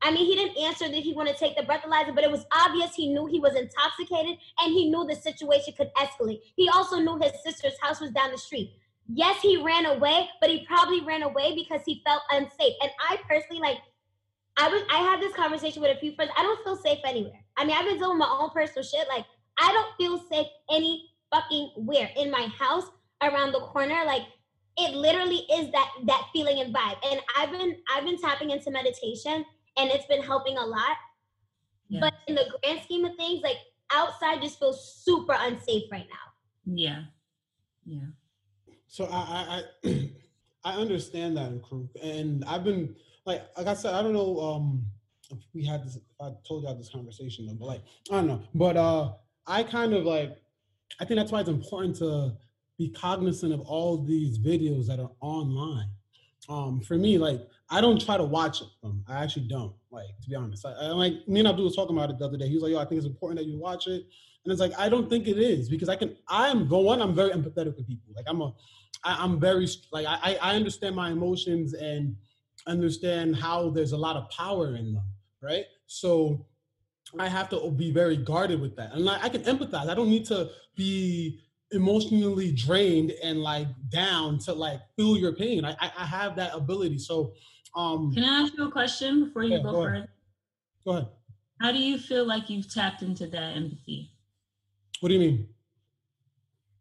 [0.02, 2.44] I mean, he didn't answer that he wanted to take the breathalyzer, but it was
[2.54, 6.40] obvious he knew he was intoxicated and he knew the situation could escalate.
[6.56, 8.74] He also knew his sister's house was down the street.
[9.08, 12.74] Yes, he ran away, but he probably ran away because he felt unsafe.
[12.82, 13.78] And I personally like
[14.56, 16.30] I was I had this conversation with a few friends.
[16.36, 17.40] I don't feel safe anywhere.
[17.56, 19.06] I mean, I've been doing my own personal shit.
[19.08, 19.24] Like,
[19.64, 22.10] I don't feel safe any fucking where.
[22.16, 22.84] In my house,
[23.22, 24.22] around the corner, like
[24.76, 26.96] it literally is that that feeling and vibe.
[27.10, 29.44] And I've been I've been tapping into meditation
[29.76, 30.96] and it's been helping a lot.
[31.88, 32.00] Yeah.
[32.00, 33.56] But in the grand scheme of things, like
[33.92, 36.74] outside just feels super unsafe right now.
[36.74, 37.02] Yeah.
[37.86, 38.06] Yeah.
[38.86, 40.10] So I I I,
[40.64, 44.84] I understand that, crew, and I've been like like I said, I don't know um
[45.30, 45.96] if we had this.
[45.96, 49.12] If I told y'all this conversation though, but like I don't know, but uh,
[49.46, 50.36] I kind of like
[51.00, 52.36] I think that's why it's important to
[52.78, 55.88] be cognizant of all these videos that are online.
[56.48, 59.02] Um, for me, like I don't try to watch them.
[59.08, 59.74] I actually don't.
[59.90, 62.24] Like to be honest, I, I like me and Abdul was talking about it the
[62.24, 62.48] other day.
[62.48, 64.04] He was like, "Yo, I think it's important that you watch it."
[64.44, 66.16] And it's like I don't think it is because I can.
[66.28, 67.00] I'm for one.
[67.00, 68.12] I'm very empathetic with people.
[68.14, 68.52] Like I'm a.
[69.04, 72.16] I, I'm very like I I understand my emotions and
[72.66, 75.04] understand how there's a lot of power in them.
[75.40, 75.64] Right.
[75.86, 76.46] So
[77.20, 79.88] I have to be very guarded with that, and like I can empathize.
[79.88, 85.64] I don't need to be emotionally drained and like down to like feel your pain.
[85.64, 86.98] I I, I have that ability.
[86.98, 87.34] So
[87.74, 90.08] um Can I ask you a question before you Yeah, go, go further?
[90.84, 91.08] go ahead.
[91.60, 94.12] How do you feel like you've tapped into that empathy?
[95.00, 95.53] What do you mean?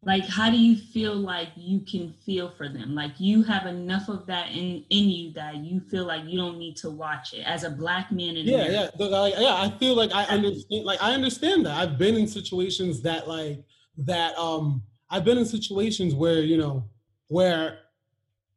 [0.05, 2.93] Like, how do you feel like you can feel for them?
[2.93, 6.57] Like, you have enough of that in in you that you feel like you don't
[6.57, 8.93] need to watch it as a black man in yeah America.
[8.99, 12.27] yeah like, yeah i feel like i understand like i understand that i've been in
[12.27, 13.63] situations that like
[13.97, 16.83] that um i've been in situations where you know
[17.27, 17.79] where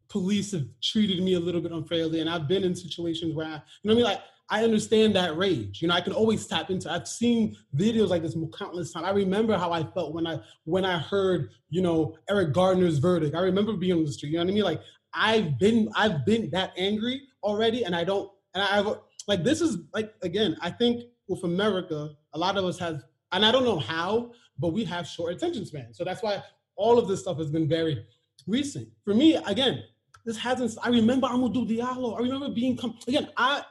[0.09, 3.51] police have treated me a little bit unfairly, and I've been in situations where I,
[3.51, 5.83] you know what I mean, like I understand that rage.
[5.83, 6.91] You know, I can always tap into.
[6.91, 9.07] I've seen videos like this countless times.
[9.07, 13.35] I remember how I felt when I when I heard, you know, Eric Gardner's verdict.
[13.35, 14.31] I remember being on the street.
[14.31, 14.65] You know what I mean?
[14.65, 14.81] Like
[15.13, 18.31] I've been I've been that angry already, and I don't.
[18.55, 20.57] And I've like this is like again.
[20.61, 24.69] I think with America, a lot of us have, and I don't know how, but
[24.69, 25.93] we have short attention span.
[25.93, 26.43] So that's why
[26.77, 28.07] all of this stuff has been very
[28.47, 28.89] recent.
[29.05, 29.83] For me, again,
[30.25, 30.77] this hasn't.
[30.83, 32.17] I remember Amadou Diallo.
[32.17, 32.79] I remember being
[33.09, 33.29] again.
[33.37, 33.65] I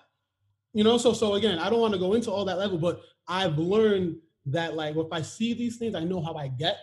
[0.76, 3.02] you know so so again i don't want to go into all that level but
[3.28, 6.78] i've learned that like if i see these things i know how i get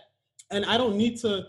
[0.51, 1.45] and i don't need to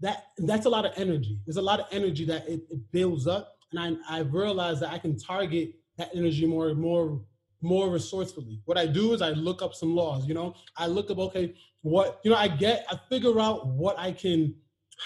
[0.00, 1.38] that that's a lot of energy.
[1.46, 4.92] There's a lot of energy that it, it builds up and I, i've realized that
[4.92, 7.20] i can target that energy more more
[7.62, 8.60] more resourcefully.
[8.64, 10.54] What i do is i look up some laws you know?
[10.76, 14.54] I look up okay what you know i get i figure out what i can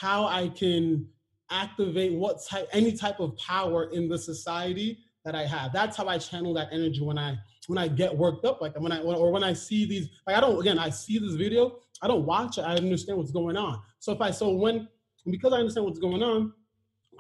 [0.01, 1.07] how i can
[1.51, 5.75] activate what type any type of power in the society that I have.
[5.75, 7.37] That's how I channel that energy when I
[7.67, 10.09] when I get worked up, like when I or when I see these.
[10.27, 12.63] Like I don't again, I see this video, I don't watch it.
[12.63, 13.79] I understand what's going on.
[13.99, 14.89] So if I so when
[15.31, 16.55] because I understand what's going on,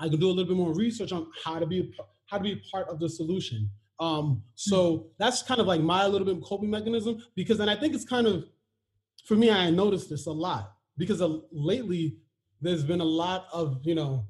[0.00, 1.92] I can do a little bit more research on how to be
[2.28, 3.68] how to be part of the solution.
[4.00, 7.94] Um, so that's kind of like my little bit coping mechanism because then I think
[7.94, 8.44] it's kind of
[9.26, 9.50] for me.
[9.50, 12.16] I noticed this a lot because of, lately
[12.62, 14.24] there's been a lot of you know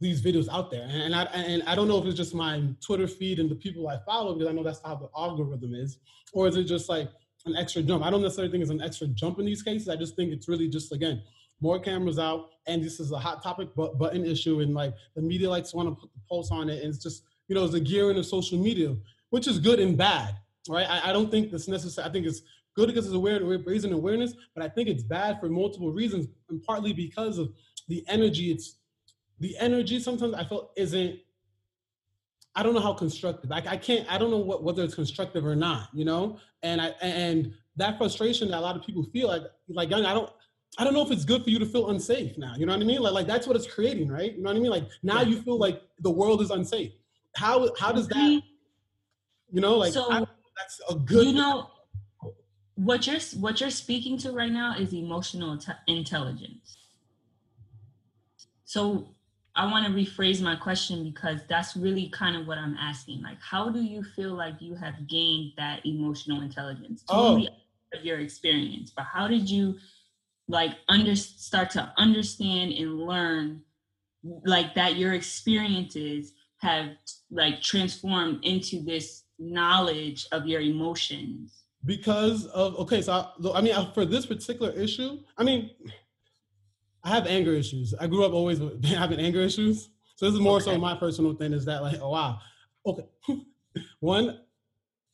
[0.00, 0.88] these videos out there.
[0.90, 3.88] And I and I don't know if it's just my Twitter feed and the people
[3.88, 5.98] I follow because I know that's how the algorithm is,
[6.32, 7.10] or is it just like
[7.46, 8.04] an extra jump?
[8.04, 9.88] I don't necessarily think it's an extra jump in these cases.
[9.88, 11.22] I just think it's really just again
[11.60, 15.22] more cameras out, and this is a hot topic but button issue, and like the
[15.22, 17.64] media likes to want to put the pulse on it, and it's just you know
[17.64, 18.94] it's a gearing of social media,
[19.30, 20.36] which is good and bad,
[20.68, 20.88] right?
[20.88, 22.08] I, I don't think that's necessary.
[22.08, 22.42] I think it's
[22.76, 26.62] good because it's aware, raising awareness, but I think it's bad for multiple reasons, and
[26.62, 27.52] partly because of
[27.88, 28.76] the energy it's
[29.40, 31.20] the energy sometimes I feel isn't
[32.54, 33.50] I don't know how constructive.
[33.50, 36.38] Like I can't I don't know what whether it's constructive or not, you know?
[36.62, 40.30] And I and that frustration that a lot of people feel like like I don't
[40.76, 42.54] I don't know if it's good for you to feel unsafe now.
[42.56, 43.00] You know what I mean?
[43.00, 44.34] Like like that's what it's creating, right?
[44.34, 44.70] You know what I mean?
[44.70, 45.28] Like now yeah.
[45.28, 46.92] you feel like the world is unsafe.
[47.36, 48.46] How how does that mm-hmm.
[49.50, 51.70] you know like so, that's a good you know
[52.74, 56.78] what you're what you're speaking to right now is emotional t- intelligence.
[58.64, 59.14] So
[59.58, 63.22] I want to rephrase my question because that's really kind of what I'm asking.
[63.22, 67.02] Like, how do you feel like you have gained that emotional intelligence?
[67.08, 67.30] Oh.
[67.30, 67.98] Totally oh.
[68.02, 69.76] your experience, but how did you
[70.46, 73.62] like under start to understand and learn
[74.44, 76.90] like that your experiences have
[77.30, 81.64] like transformed into this knowledge of your emotions?
[81.84, 85.70] Because of okay, so I, I mean, for this particular issue, I mean,
[87.04, 87.94] I have anger issues.
[87.98, 89.90] I grew up always having anger issues.
[90.16, 90.64] So this is more okay.
[90.64, 92.40] so my personal thing is that like, oh wow.
[92.86, 93.06] Okay.
[94.00, 94.40] One,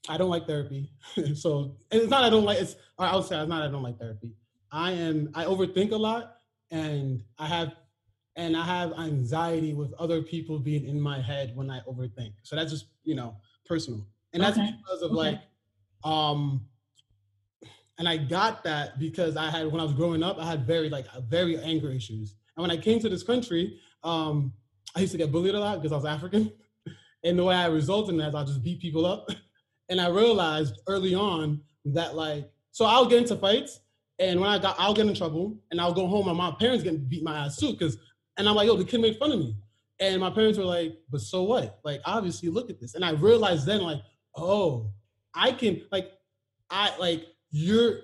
[0.09, 0.91] I don't like therapy.
[1.35, 3.99] so it's not I don't like it's I would say it's not I don't like
[3.99, 4.35] therapy.
[4.73, 6.37] I am I overthink a lot
[6.71, 7.75] and I have
[8.37, 12.33] and I have anxiety with other people being in my head when I overthink.
[12.43, 14.07] So that's just, you know, personal.
[14.33, 14.75] And that's okay.
[14.83, 15.17] because of okay.
[15.17, 15.41] like
[16.03, 16.67] um
[17.99, 20.89] and I got that because I had when I was growing up, I had very
[20.89, 22.35] like very anger issues.
[22.57, 24.53] And when I came to this country, um,
[24.97, 26.53] I used to get bullied a lot because I was African.
[27.25, 29.29] and the way I resulted in that is I'll just beat people up.
[29.89, 33.81] and I realized early on that like so I'll get into fights
[34.19, 36.83] and when I got I'll get in trouble and I'll go home and my parents
[36.83, 37.99] get beat my ass too because
[38.37, 39.57] and I'm like, yo, the kid made fun of me.
[40.01, 41.79] And my parents were like, but so what?
[41.85, 42.95] Like, obviously, look at this.
[42.95, 44.01] And I realized then, like,
[44.37, 44.91] oh,
[45.35, 46.13] I can, like,
[46.71, 48.01] I, like, you're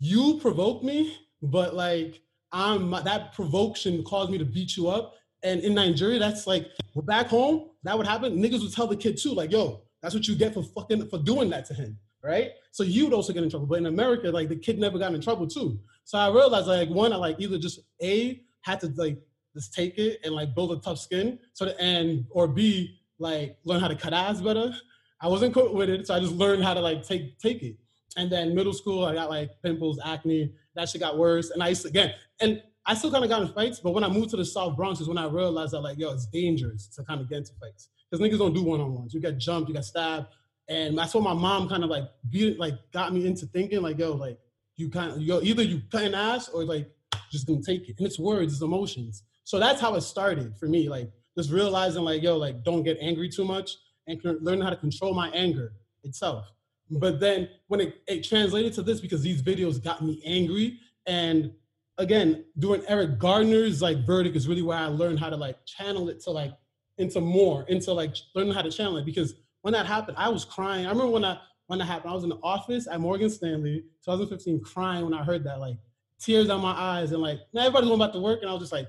[0.00, 5.14] you provoke me, but like I'm that provocation caused me to beat you up.
[5.44, 6.66] And in Nigeria, that's like
[7.04, 8.42] back home, that would happen.
[8.42, 11.18] Niggas would tell the kid too, like, yo, that's what you get for fucking for
[11.18, 11.96] doing that to him.
[12.24, 12.50] Right.
[12.72, 13.66] So you would also get in trouble.
[13.68, 15.78] But in America, like the kid never got in trouble too.
[16.04, 19.18] So I realized like one, I like either just A had to like
[19.54, 21.38] just take it and like build a tough skin.
[21.52, 24.74] So that, and or B, like learn how to cut ass better.
[25.20, 27.76] I wasn't cool with it, so I just learned how to like take take it.
[28.16, 30.52] And then middle school, I got like pimples, acne.
[30.74, 31.50] That shit got worse.
[31.50, 34.02] And I used to, again, and I still kind of got in fights, but when
[34.02, 36.88] I moved to the South Bronx is when I realized that like, yo, it's dangerous
[36.96, 37.90] to kind of get into fights.
[38.10, 39.12] Because niggas don't do one-on-ones.
[39.12, 40.28] You get jumped, you get stabbed.
[40.68, 43.98] And that's what my mom kind of like beat like got me into thinking, like,
[43.98, 44.38] yo, like
[44.76, 46.90] you kind of yo, either you cutting ass or like
[47.30, 47.96] just gonna take it.
[47.98, 49.22] And it's words, it's emotions.
[49.44, 50.88] So that's how it started for me.
[50.88, 54.76] Like just realizing like, yo, like don't get angry too much and learn how to
[54.76, 55.72] control my anger
[56.04, 56.46] itself.
[56.90, 61.52] But then when it, it translated to this, because these videos got me angry, and
[61.98, 66.08] again, doing Eric Garner's like verdict is really where I learned how to like channel
[66.08, 66.52] it to like
[66.96, 69.04] into more, into like learning how to channel it.
[69.04, 70.86] Because when that happened, I was crying.
[70.86, 73.84] I remember when that when that happened, I was in the office at Morgan Stanley,
[74.04, 75.76] 2015, crying when I heard that, like
[76.18, 78.62] tears on my eyes, and like now everybody's going back to work, and I was
[78.62, 78.88] just like,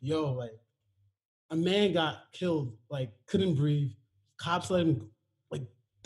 [0.00, 0.58] yo, like
[1.50, 3.92] a man got killed, like couldn't breathe.
[4.38, 5.10] Cops let him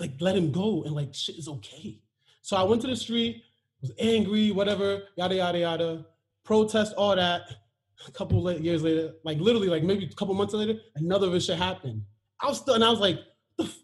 [0.02, 2.00] like let him go, and like shit is okay.
[2.42, 3.00] So I went to the mm-hmm.
[3.00, 3.44] street,
[3.80, 6.06] was angry, whatever, yada yada yada
[6.44, 7.42] protest, all that.
[8.08, 11.46] A couple years later, like literally, like maybe a couple months later, another of this
[11.46, 12.02] shit happened.
[12.40, 13.20] I was still, and I was like,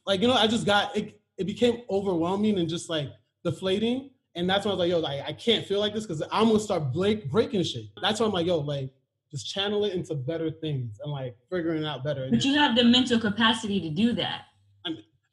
[0.06, 1.20] like you know, I just got it.
[1.36, 3.10] It became overwhelming and just like
[3.44, 4.10] deflating.
[4.34, 6.48] And that's when I was like, yo, like, I can't feel like this because I'm
[6.48, 7.84] gonna start break, breaking shit.
[8.02, 8.90] That's why I'm like, yo, like,
[9.30, 12.28] just channel it into better things and like figuring out better.
[12.30, 14.42] But you have the mental capacity to do that.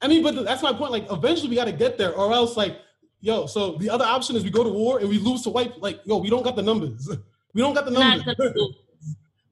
[0.00, 0.92] I mean, but that's my point.
[0.92, 2.78] Like, eventually we got to get there, or else, like,
[3.20, 5.80] yo, so the other option is we go to war and we lose to white.
[5.80, 7.08] Like, yo, we don't got the numbers.
[7.54, 8.36] We don't got the numbers.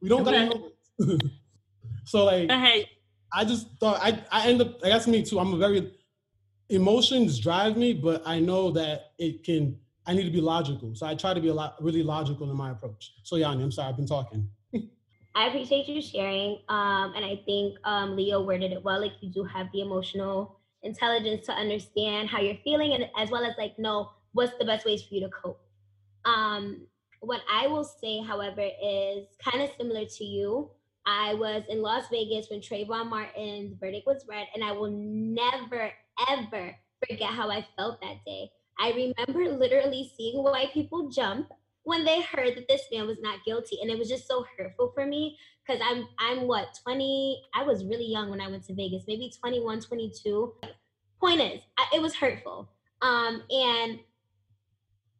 [0.02, 0.46] we don't okay.
[0.46, 0.60] got
[0.98, 1.30] the numbers.
[2.04, 2.86] so like, hey.
[3.32, 4.78] I just thought I I end up.
[4.82, 5.38] That's me too.
[5.38, 5.90] I'm a very
[6.68, 9.78] emotions drive me, but I know that it can.
[10.06, 12.56] I need to be logical, so I try to be a lot really logical in
[12.58, 13.14] my approach.
[13.22, 14.50] So Yanni, I'm sorry, I've been talking.
[15.34, 19.00] I appreciate you sharing, um, and I think um, Leo worded it well.
[19.00, 23.44] Like you do have the emotional intelligence to understand how you're feeling and as well
[23.44, 25.60] as like know what's the best ways for you to cope
[26.24, 26.86] um
[27.20, 30.70] what i will say however is kind of similar to you
[31.06, 35.90] i was in las vegas when trayvon martin's verdict was read and i will never
[36.28, 36.76] ever
[37.06, 41.48] forget how i felt that day i remember literally seeing white people jump
[41.84, 44.90] when they heard that this man was not guilty and it was just so hurtful
[44.94, 48.74] for me because i'm i'm what 20 i was really young when i went to
[48.74, 50.52] vegas maybe 21 22
[51.24, 51.60] point is
[51.92, 52.68] it was hurtful.
[53.02, 53.98] Um and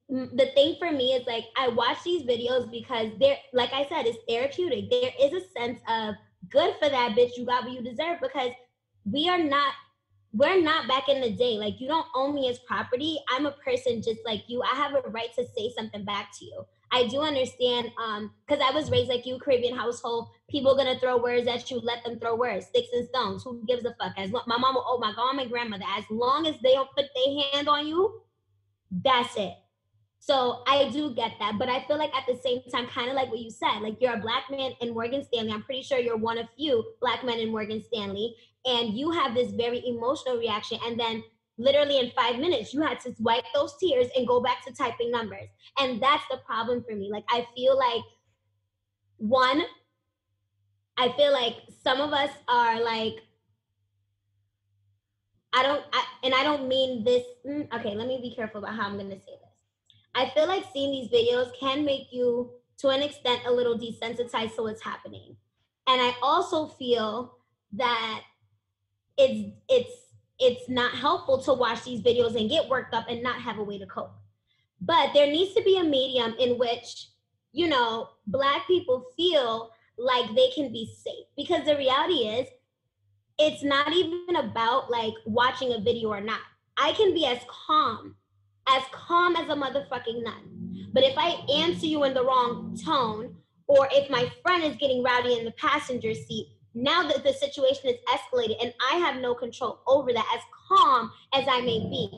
[0.08, 4.06] the thing for me is like i watch these videos because they're like i said
[4.06, 4.90] it's therapeutic.
[4.90, 6.14] There is a sense of
[6.50, 8.50] good for that bitch you got what you deserve because
[9.10, 9.72] we are not
[10.34, 11.56] we're not back in the day.
[11.58, 13.18] Like you don't own me as property.
[13.30, 14.62] I'm a person just like you.
[14.62, 16.64] I have a right to say something back to you.
[16.90, 20.28] I do understand, um, because I was raised like you, Caribbean household.
[20.48, 23.44] People gonna throw words at you, let them throw words, sticks and stones.
[23.44, 24.12] Who gives a fuck?
[24.16, 25.84] As long, my mom, oh my god, my grandmother.
[25.96, 28.22] As long as they don't put their hand on you,
[28.90, 29.54] that's it.
[30.20, 33.14] So I do get that, but I feel like at the same time, kind of
[33.14, 35.52] like what you said, like you're a black man in Morgan Stanley.
[35.52, 38.34] I'm pretty sure you're one of few black men in Morgan Stanley,
[38.66, 41.22] and you have this very emotional reaction, and then
[41.58, 45.10] literally in five minutes, you had to wipe those tears and go back to typing
[45.10, 45.48] numbers,
[45.78, 47.10] and that's the problem for me.
[47.10, 48.02] Like I feel like
[49.18, 49.62] one,
[50.96, 53.16] I feel like some of us are like
[55.54, 57.22] I don't, I, and I don't mean this.
[57.46, 59.54] Mm, okay, let me be careful about how I'm to say this.
[60.14, 64.56] I feel like seeing these videos can make you, to an extent, a little desensitized
[64.56, 65.36] to what's happening.
[65.86, 67.36] And I also feel
[67.74, 68.22] that
[69.16, 69.92] it's it's
[70.38, 73.62] it's not helpful to watch these videos and get worked up and not have a
[73.62, 74.12] way to cope.
[74.80, 77.08] But there needs to be a medium in which,
[77.52, 81.26] you know, black people feel like they can be safe.
[81.36, 82.48] Because the reality is,
[83.38, 86.40] it's not even about like watching a video or not.
[86.76, 88.16] I can be as calm
[88.68, 90.88] as calm as a motherfucking nun.
[90.92, 93.36] But if I answer you in the wrong tone,
[93.66, 97.90] or if my friend is getting rowdy in the passenger seat, now that the situation
[97.90, 102.10] is escalated and I have no control over that, as calm as I may be.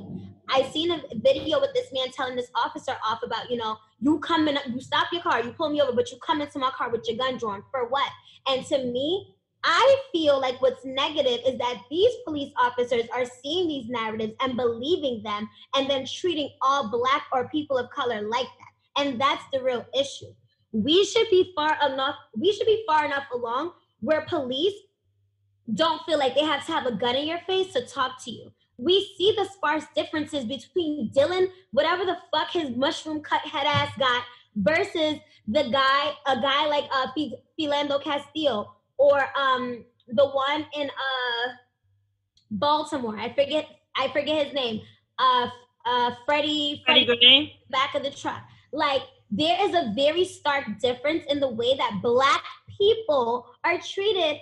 [0.49, 4.19] I seen a video with this man telling this officer off about, you know, you
[4.21, 6.71] come in, you stop your car, you pull me over, but you come into my
[6.71, 8.11] car with your gun drawn for what?
[8.49, 9.35] And to me,
[9.65, 14.57] I feel like what's negative is that these police officers are seeing these narratives and
[14.57, 19.03] believing them and then treating all Black or people of color like that.
[19.03, 20.33] And that's the real issue.
[20.71, 24.75] We should be far enough, we should be far enough along where police
[25.75, 28.31] don't feel like they have to have a gun in your face to talk to
[28.31, 28.53] you.
[28.79, 33.91] We see the sparse differences between Dylan, whatever the fuck his mushroom cut head ass
[33.99, 34.23] got,
[34.55, 35.19] versus
[35.49, 37.09] the guy, a guy like uh,
[37.59, 41.53] Philando Castile, or um the one in uh
[42.51, 43.19] Baltimore.
[43.19, 43.67] I forget
[43.97, 44.83] I forget his name.
[45.19, 45.49] Uh
[45.85, 48.43] uh Freddie Freddie, Freddie back of the truck.
[48.73, 52.43] Like there is a very stark difference in the way that black
[52.79, 54.39] people are treated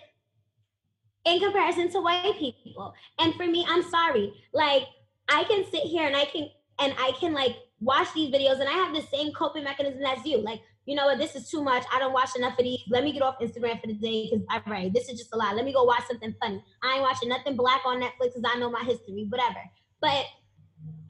[1.24, 2.94] in comparison to white people.
[3.18, 4.32] And for me, I'm sorry.
[4.52, 4.82] Like
[5.28, 8.68] I can sit here and I can and I can like watch these videos and
[8.68, 10.38] I have the same coping mechanism as you.
[10.38, 11.84] Like you know what, this is too much.
[11.92, 12.80] I don't watch enough of these.
[12.90, 14.92] Let me get off Instagram for the day because I'm right.
[14.92, 15.56] This is just a lot.
[15.56, 16.62] Let me go watch something funny.
[16.82, 19.60] I ain't watching nothing black on Netflix because I know my history, whatever.
[20.02, 20.26] But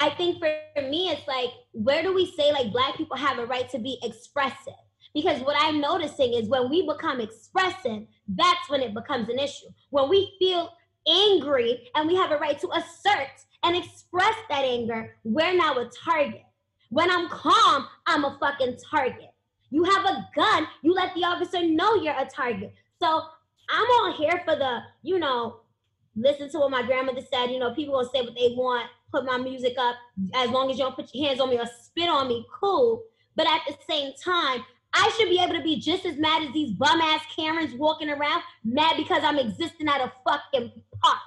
[0.01, 0.49] I think for
[0.83, 3.99] me, it's like, where do we say like black people have a right to be
[4.03, 4.75] expressive?
[5.15, 9.69] Because what I'm noticing is when we become expressive, that's when it becomes an issue.
[9.91, 10.71] When we feel
[11.07, 15.89] angry and we have a right to assert and express that anger, we're now a
[16.05, 16.43] target.
[16.91, 19.31] When I'm calm, I'm a fucking target.
[19.71, 22.75] You have a gun, you let the officer know you're a target.
[23.01, 23.23] So
[23.71, 25.61] I'm all here for the, you know,
[26.17, 27.47] listen to what my grandmother said.
[27.47, 29.95] You know, people gonna say what they want, put my music up.
[30.35, 33.05] As long as you don't put your hands on me or spit on me, cool.
[33.37, 36.53] But at the same time, I should be able to be just as mad as
[36.53, 41.19] these bum ass Karens walking around, mad because I'm existing at a fucking park.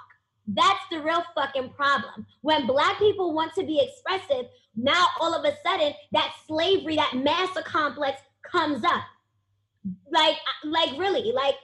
[0.46, 2.26] That's the real fucking problem.
[2.40, 7.14] When black people want to be expressive, now all of a sudden that slavery, that
[7.14, 9.02] master complex comes up.
[10.10, 11.54] Like, like really, like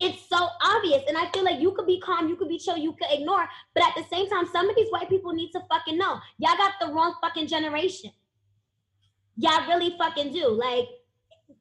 [0.00, 1.02] it's so obvious.
[1.08, 3.46] And I feel like you could be calm, you could be chill, you could ignore.
[3.74, 6.18] But at the same time, some of these white people need to fucking know.
[6.38, 8.10] Y'all got the wrong fucking generation.
[9.36, 10.48] Y'all really fucking do.
[10.48, 10.86] Like,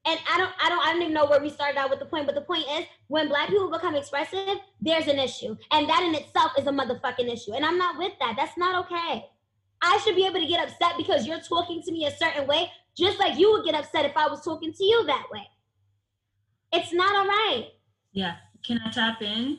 [0.06, 2.06] and I don't, I don't, I don't even know where we started out with the
[2.06, 5.56] point, but the point is when black people become expressive, there's an issue.
[5.72, 7.54] And that in itself is a motherfucking issue.
[7.54, 8.36] And I'm not with that.
[8.38, 9.26] That's not okay.
[9.82, 12.70] I should be able to get upset because you're talking to me a certain way,
[12.98, 15.48] just like you would get upset if I was talking to you that way.
[16.74, 17.68] It's not all right.
[18.14, 18.36] Yeah.
[18.66, 19.58] Can I tap in?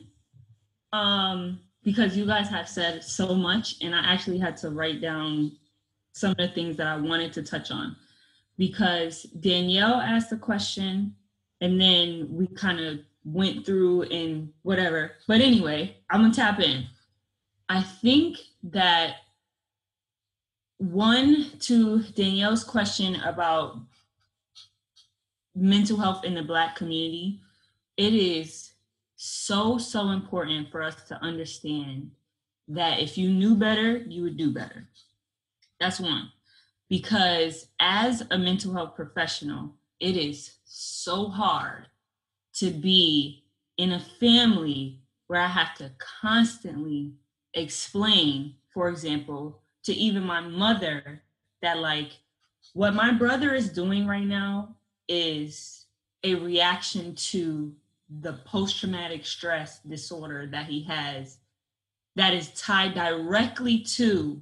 [0.91, 5.51] Um, because you guys have said so much, and I actually had to write down
[6.13, 7.95] some of the things that I wanted to touch on.
[8.57, 11.13] Because Danielle asked a question,
[11.61, 15.11] and then we kind of went through and whatever.
[15.27, 16.85] But anyway, I'm gonna tap in.
[17.67, 19.17] I think that
[20.77, 23.77] one to Danielle's question about
[25.55, 27.41] mental health in the Black community,
[27.97, 28.73] it is
[29.15, 32.11] so, so important for us to understand
[32.67, 34.87] that if you knew better, you would do better.
[35.79, 36.31] That's one.
[36.89, 41.87] Because as a mental health professional, it is so hard
[42.55, 43.43] to be
[43.77, 45.91] in a family where I have to
[46.21, 47.13] constantly
[47.53, 51.23] explain, for example, to even my mother
[51.61, 52.11] that, like,
[52.73, 54.75] what my brother is doing right now
[55.07, 55.85] is
[56.23, 57.73] a reaction to
[58.21, 61.37] the post traumatic stress disorder that he has
[62.15, 64.41] that is tied directly to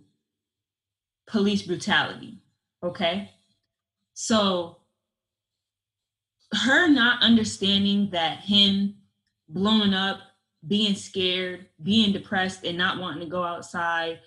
[1.28, 2.38] police brutality.
[2.84, 3.32] Okay.
[4.14, 4.78] So,
[6.54, 8.96] her not understanding that him
[9.50, 10.20] blowing up,
[10.68, 14.20] being scared, being depressed, and not wanting to go outside,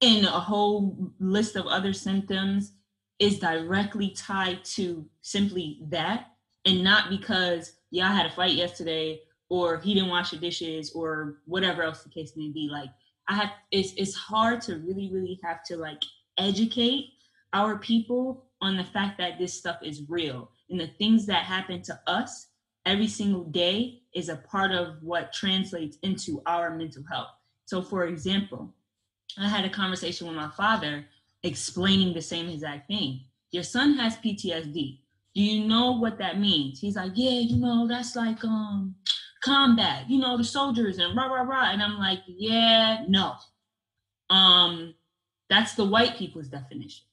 [0.00, 2.72] and a whole list of other symptoms
[3.18, 6.32] is directly tied to simply that,
[6.64, 11.38] and not because y'all had a fight yesterday or he didn't wash the dishes or
[11.46, 12.90] whatever else the case may be like
[13.28, 16.02] i have it's it's hard to really really have to like
[16.38, 17.06] educate
[17.52, 21.80] our people on the fact that this stuff is real and the things that happen
[21.82, 22.48] to us
[22.84, 27.28] every single day is a part of what translates into our mental health.
[27.66, 28.74] So for example
[29.38, 31.06] i had a conversation with my father
[31.42, 33.20] explaining the same exact thing.
[33.50, 35.00] Your son has ptsd
[35.38, 36.80] do you know what that means?
[36.80, 38.96] He's like, yeah, you know, that's like um
[39.40, 41.70] combat, you know, the soldiers and rah rah rah.
[41.70, 43.34] And I'm like, yeah, no.
[44.30, 44.96] Um,
[45.48, 47.04] that's the white people's definition.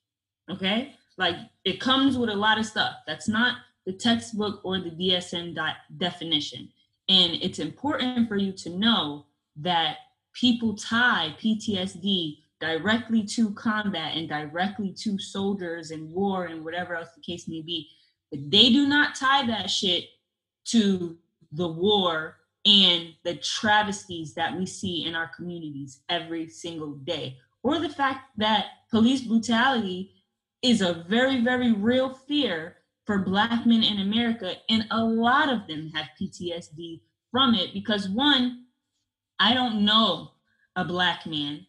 [0.49, 0.95] Okay?
[1.19, 2.95] Like it comes with a lot of stuff.
[3.05, 5.55] That's not the textbook or the DSM
[5.99, 6.69] definition.
[7.07, 9.97] And it's important for you to know that
[10.34, 17.09] people tie PTSD directly to combat and directly to soldiers and war and whatever else
[17.15, 17.88] the case may be.
[18.32, 20.05] But they do not tie that shit
[20.65, 21.17] to
[21.51, 27.80] the war and the travesties that we see in our communities every single day, or
[27.80, 30.11] the fact that police brutality
[30.61, 34.53] is a very, very real fear for Black men in America.
[34.69, 37.01] And a lot of them have PTSD
[37.32, 38.65] from it because, one,
[39.39, 40.32] I don't know
[40.76, 41.67] a Black man,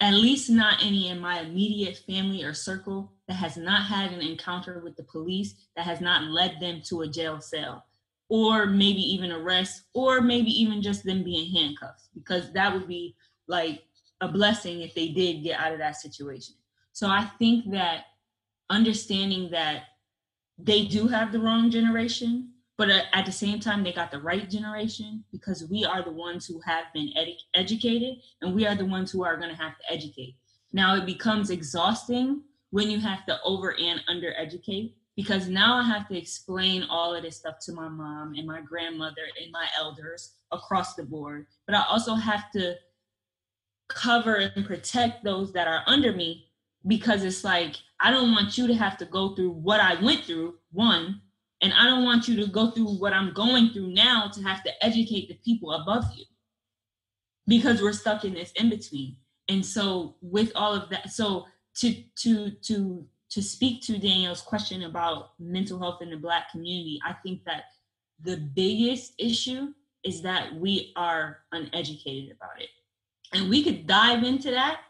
[0.00, 4.20] at least not any in my immediate family or circle, that has not had an
[4.20, 7.84] encounter with the police that has not led them to a jail cell
[8.28, 13.14] or maybe even arrest or maybe even just them being handcuffed because that would be
[13.48, 13.82] like
[14.20, 16.54] a blessing if they did get out of that situation.
[16.92, 18.04] So i think that
[18.70, 19.82] understanding that
[20.58, 24.20] they do have the wrong generation but uh, at the same time they got the
[24.20, 28.74] right generation because we are the ones who have been edu- educated and we are
[28.74, 30.36] the ones who are going to have to educate
[30.72, 35.82] now it becomes exhausting when you have to over and under educate because now I
[35.82, 39.66] have to explain all of this stuff to my mom and my grandmother and my
[39.78, 41.46] elders across the board.
[41.66, 42.74] But I also have to
[43.88, 46.50] cover and protect those that are under me
[46.86, 50.24] because it's like I don't want you to have to go through what I went
[50.24, 51.22] through, one,
[51.62, 54.62] and I don't want you to go through what I'm going through now to have
[54.64, 56.24] to educate the people above you
[57.46, 59.16] because we're stuck in this in between.
[59.48, 61.46] And so with all of that, so
[61.76, 67.00] to to to to speak to Daniel's question about mental health in the black community,
[67.06, 67.64] I think that
[68.22, 69.72] the biggest issue
[70.04, 72.68] is that we are uneducated about it.
[73.32, 74.80] And we could dive into that,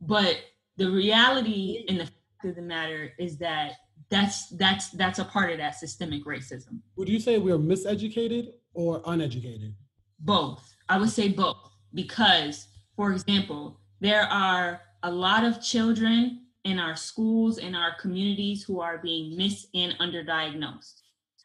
[0.00, 0.36] but
[0.76, 3.72] the reality and the fact of the matter is that
[4.10, 6.80] that's that's that's a part of that systemic racism.
[6.96, 9.74] Would you say we're miseducated or uneducated?
[10.20, 10.74] Both.
[10.88, 16.96] I would say both because, for example, there are a lot of children in our
[16.96, 21.02] schools, in our communities who are being mis and underdiagnosed.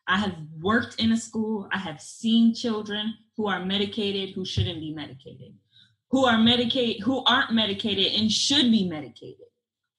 [0.07, 4.80] I have worked in a school, I have seen children who are medicated who shouldn't
[4.80, 5.53] be medicated,
[6.11, 9.47] who are medicated, who aren't medicated and should be medicated,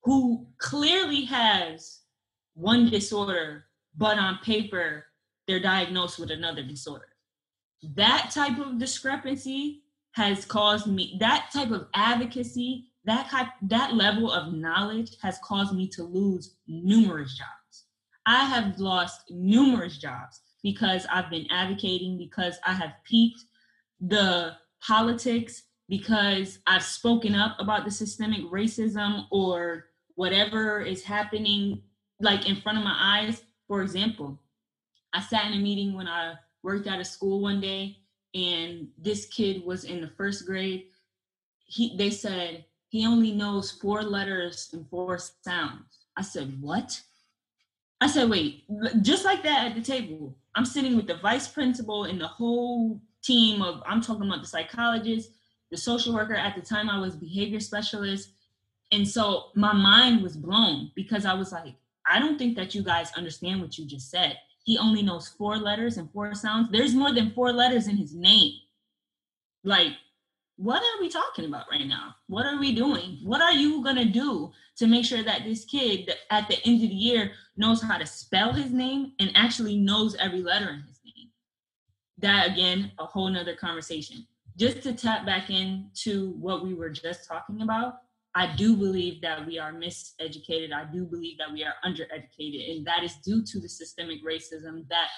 [0.02, 2.00] who clearly has
[2.54, 5.04] one disorder, but on paper,
[5.46, 7.08] they're diagnosed with another disorder.
[7.94, 9.82] That type of discrepancy
[10.12, 15.74] has caused me, that type of advocacy, that type, that level of knowledge has caused
[15.74, 17.84] me to lose numerous jobs.
[18.26, 23.42] I have lost numerous jobs because I've been advocating, because I have peaked
[24.00, 31.82] the politics, because I've spoken up about the systemic racism or whatever is happening
[32.20, 33.42] like in front of my eyes.
[33.66, 34.38] For example,
[35.12, 37.98] I sat in a meeting when I worked at a school one day
[38.34, 40.86] and this kid was in the first grade.
[41.66, 46.06] He they said he only knows four letters and four sounds.
[46.16, 47.00] I said, "What?"
[48.00, 48.64] I said, "Wait."
[49.02, 50.36] Just like that at the table.
[50.54, 54.48] I'm sitting with the vice principal and the whole team of I'm talking about the
[54.48, 55.30] psychologist,
[55.70, 58.30] the social worker at the time I was behavior specialist.
[58.92, 61.74] And so my mind was blown because I was like,
[62.14, 64.38] I don't think that you guys understand what you just said.
[64.62, 66.68] He only knows four letters and four sounds.
[66.70, 68.52] There's more than four letters in his name.
[69.64, 69.94] Like,
[70.56, 72.14] what are we talking about right now?
[72.28, 73.18] What are we doing?
[73.24, 76.84] What are you going to do to make sure that this kid at the end
[76.84, 80.84] of the year knows how to spell his name and actually knows every letter in
[80.86, 81.30] his name?
[82.18, 84.24] That, again, a whole nother conversation.
[84.56, 88.02] Just to tap back into what we were just talking about,
[88.34, 90.72] I do believe that we are miseducated.
[90.72, 92.76] I do believe that we are undereducated.
[92.76, 95.08] And that is due to the systemic racism that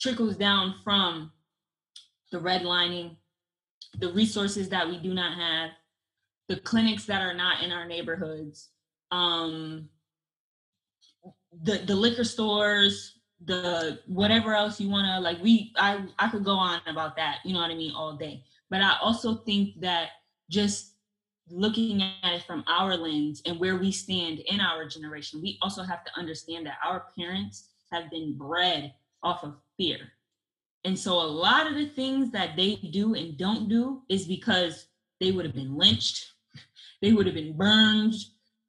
[0.00, 1.30] trickles down from
[2.32, 3.16] the redlining,
[3.98, 5.70] the resources that we do not have,
[6.48, 8.70] the clinics that are not in our neighborhoods,
[9.12, 9.88] um,
[11.62, 16.44] the, the liquor stores, the whatever else you want to like we I I could
[16.44, 18.42] go on about that, you know what I mean, all day.
[18.70, 20.08] But I also think that
[20.50, 20.93] just
[21.50, 25.82] looking at it from our lens and where we stand in our generation, we also
[25.82, 28.92] have to understand that our parents have been bred
[29.22, 29.98] off of fear.
[30.84, 34.86] And so a lot of the things that they do and don't do is because
[35.20, 36.32] they would have been lynched,
[37.02, 38.14] they would have been burned,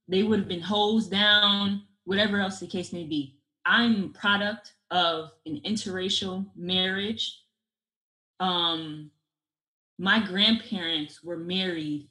[0.07, 3.37] they would have been hosed down, whatever else the case may be.
[3.65, 7.41] I'm product of an interracial marriage.
[8.39, 9.11] Um,
[9.97, 12.07] my grandparents were married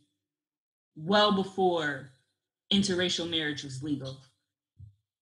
[0.96, 2.10] well before
[2.72, 4.18] interracial marriage was legal.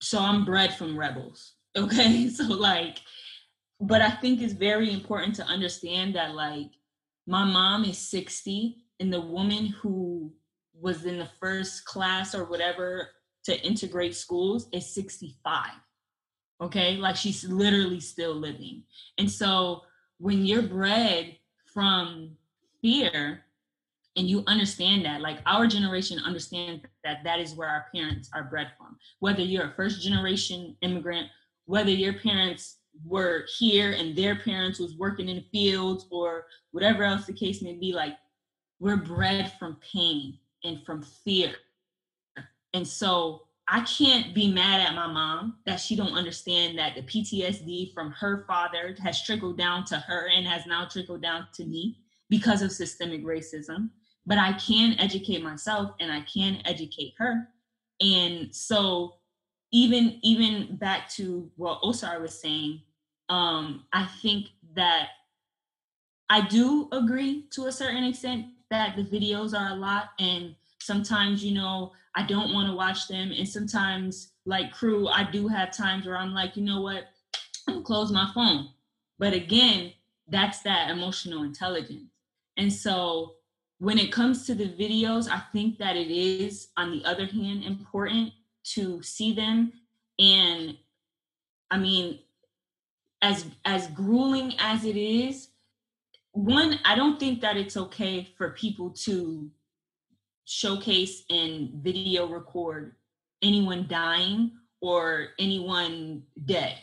[0.01, 1.55] So I'm bred from rebels.
[1.75, 2.29] Okay.
[2.29, 2.99] So, like,
[3.81, 6.69] but I think it's very important to understand that, like,
[7.27, 10.35] my mom is 60, and the woman who
[10.79, 13.09] was in the first class or whatever
[13.45, 15.71] to integrate schools is 65.
[16.61, 16.97] Okay.
[16.99, 18.83] Like, she's literally still living.
[19.17, 19.81] And so,
[20.19, 21.39] when you're bred
[21.73, 22.37] from
[22.83, 23.47] fear,
[24.17, 28.45] and you understand that like our generation understands that that is where our parents are
[28.45, 28.97] bred from.
[29.21, 31.29] Whether you're a first generation immigrant
[31.67, 37.05] whether your parents were here and their parents was working in the fields or whatever
[37.05, 38.15] else the case may be like
[38.81, 41.55] we're bred from pain and from fear.
[42.75, 47.03] And so i can't be mad at my mom that she don't understand that the
[47.03, 51.65] ptsd from her father has trickled down to her and has now trickled down to
[51.65, 51.97] me
[52.29, 53.89] because of systemic racism
[54.27, 57.49] but I can educate myself and I can educate her.
[58.01, 59.15] And so
[59.73, 62.83] even even back to what Osar was saying,
[63.29, 65.09] um, I think that
[66.29, 71.45] I do agree to a certain extent that the videos are a lot and sometimes
[71.45, 75.77] you know I don't want to watch them and sometimes like crew I do have
[75.77, 77.05] times where I'm like, you know what?
[77.69, 78.69] I'm close my phone.
[79.19, 79.93] But again,
[80.29, 82.11] that's that emotional intelligence.
[82.57, 83.35] And so
[83.83, 87.65] when it comes to the videos, I think that it is, on the other hand,
[87.65, 88.33] important
[88.75, 89.73] to see them.
[90.21, 90.77] And
[91.69, 92.21] I mean,
[93.23, 95.49] as as grueling as it is,
[96.31, 99.51] one, I don't think that it's okay for people to
[100.45, 102.95] showcase and video record
[103.43, 106.79] anyone dying or anyone dead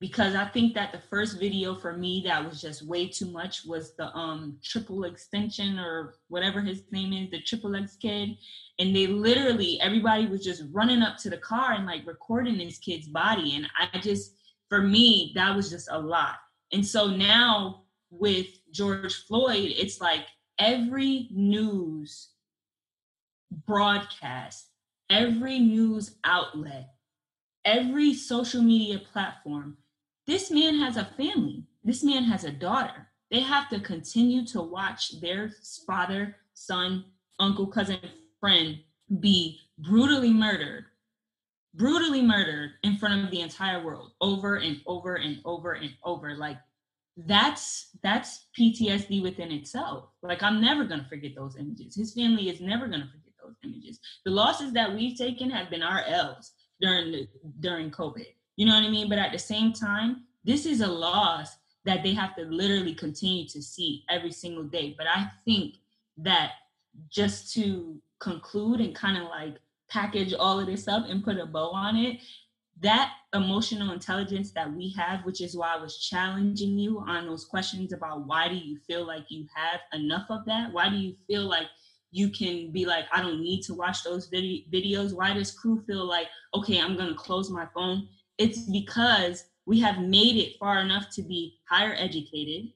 [0.00, 3.66] because I think that the first video for me that was just way too much
[3.66, 8.30] was the um triple extension or whatever his name is, the triple X kid.
[8.78, 12.78] And they literally everybody was just running up to the car and like recording this
[12.78, 13.54] kid's body.
[13.56, 14.36] And I just
[14.70, 16.36] for me, that was just a lot.
[16.72, 20.24] And so now with George Floyd, it's like
[20.58, 22.30] every news
[23.66, 24.68] broadcast,
[25.10, 26.94] every news outlet,
[27.66, 29.76] every social media platform
[30.30, 31.64] this man has a family.
[31.82, 33.08] This man has a daughter.
[33.32, 35.50] They have to continue to watch their
[35.84, 37.04] father, son,
[37.40, 37.98] uncle, cousin,
[38.38, 38.78] friend
[39.18, 40.84] be brutally murdered,
[41.74, 46.36] brutally murdered in front of the entire world over and over and over and over.
[46.36, 46.58] Like
[47.16, 50.10] that's that's PTSD within itself.
[50.22, 51.96] Like I'm never gonna forget those images.
[51.96, 53.98] His family is never gonna forget those images.
[54.24, 57.28] The losses that we've taken have been our L's during the
[57.58, 58.26] during COVID.
[58.56, 59.08] You know what I mean?
[59.08, 63.46] But at the same time, this is a loss that they have to literally continue
[63.48, 64.94] to see every single day.
[64.96, 65.76] But I think
[66.18, 66.52] that
[67.10, 69.56] just to conclude and kind of like
[69.88, 72.20] package all of this up and put a bow on it,
[72.80, 77.44] that emotional intelligence that we have, which is why I was challenging you on those
[77.44, 80.72] questions about why do you feel like you have enough of that?
[80.72, 81.66] Why do you feel like
[82.10, 85.14] you can be like, I don't need to watch those vid- videos?
[85.14, 88.08] Why does crew feel like, okay, I'm going to close my phone
[88.40, 92.72] it's because we have made it far enough to be higher educated.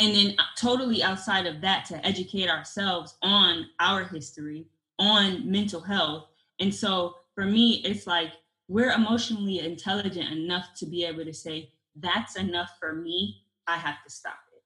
[0.00, 4.66] And then uh, totally outside of that, to educate ourselves on our history,
[4.98, 6.26] on mental health.
[6.58, 8.32] And so for me, it's like
[8.66, 13.42] we're emotionally intelligent enough to be able to say, that's enough for me.
[13.68, 14.62] I have to stop it.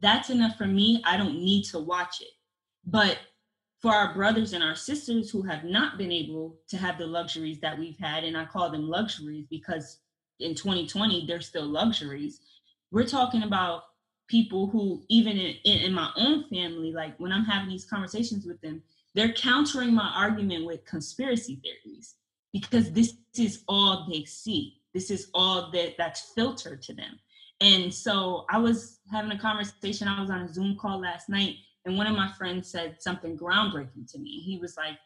[0.00, 1.02] That's enough for me.
[1.04, 2.30] I don't need to watch it.
[2.86, 3.18] But
[3.82, 7.58] for our brothers and our sisters who have not been able to have the luxuries
[7.60, 9.98] that we've had, and I call them luxuries because
[10.38, 12.40] in 2020 they're still luxuries.
[12.92, 13.82] We're talking about
[14.28, 18.60] people who, even in, in my own family, like when I'm having these conversations with
[18.60, 18.82] them,
[19.14, 22.14] they're countering my argument with conspiracy theories
[22.52, 24.76] because this is all they see.
[24.94, 27.18] This is all that that's filtered to them.
[27.60, 30.06] And so I was having a conversation.
[30.06, 33.36] I was on a Zoom call last night and one of my friends said something
[33.36, 34.40] groundbreaking to me.
[34.40, 34.98] He was like,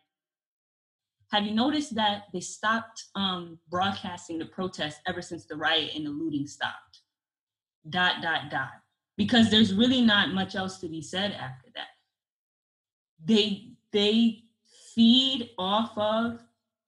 [1.33, 6.07] have you noticed that they stopped um, broadcasting the protest ever since the riot and
[6.07, 7.01] the looting stopped?
[7.89, 8.71] Dot, dot, dot.
[9.17, 11.89] Because there's really not much else to be said after that.
[13.25, 14.45] They, they
[14.95, 16.41] feed off of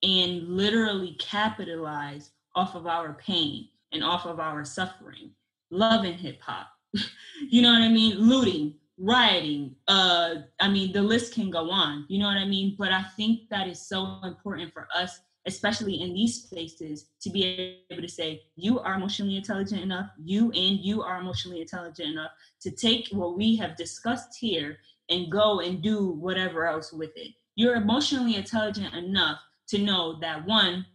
[0.03, 5.31] and literally capitalize off of our pain and off of our suffering.
[5.71, 6.67] Love and hip hop.
[7.49, 8.17] you know what I mean?
[8.17, 12.75] Looting, rioting uh i mean the list can go on you know what i mean?
[12.77, 17.81] But i think that is so important for us especially in these spaces to be
[17.89, 22.31] able to say you are emotionally intelligent enough you and you are emotionally intelligent enough
[22.61, 24.77] to take what we have discussed here
[25.09, 27.33] and go and do whatever else with it.
[27.55, 29.39] You're emotionally intelligent enough
[29.69, 30.85] to know that one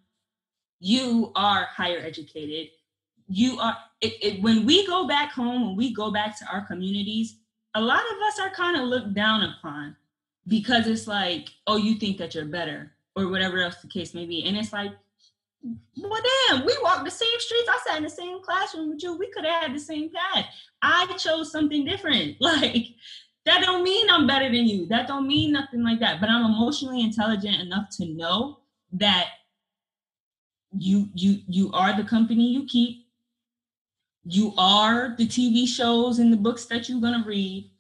[0.81, 2.69] you are higher educated.
[3.27, 6.67] You are it, it, when we go back home when we go back to our
[6.67, 7.37] communities
[7.75, 9.97] a lot of us are kind of looked down upon
[10.47, 14.27] because it's like, oh, you think that you're better or whatever else the case may
[14.27, 14.45] be.
[14.45, 14.93] And it's like,
[15.97, 17.69] well, damn, we walked the same streets.
[17.69, 19.17] I sat in the same classroom with you.
[19.17, 20.47] We could have had the same path.
[20.83, 22.37] I chose something different.
[22.41, 22.89] Like,
[23.47, 24.87] that don't mean I'm better than you.
[24.87, 26.21] That don't mean nothing like that.
[26.21, 28.61] But I'm emotionally intelligent enough to know
[28.93, 29.29] that
[30.77, 33.04] you you you are the company you keep
[34.25, 37.71] you are the TV shows and the books that you're going to read.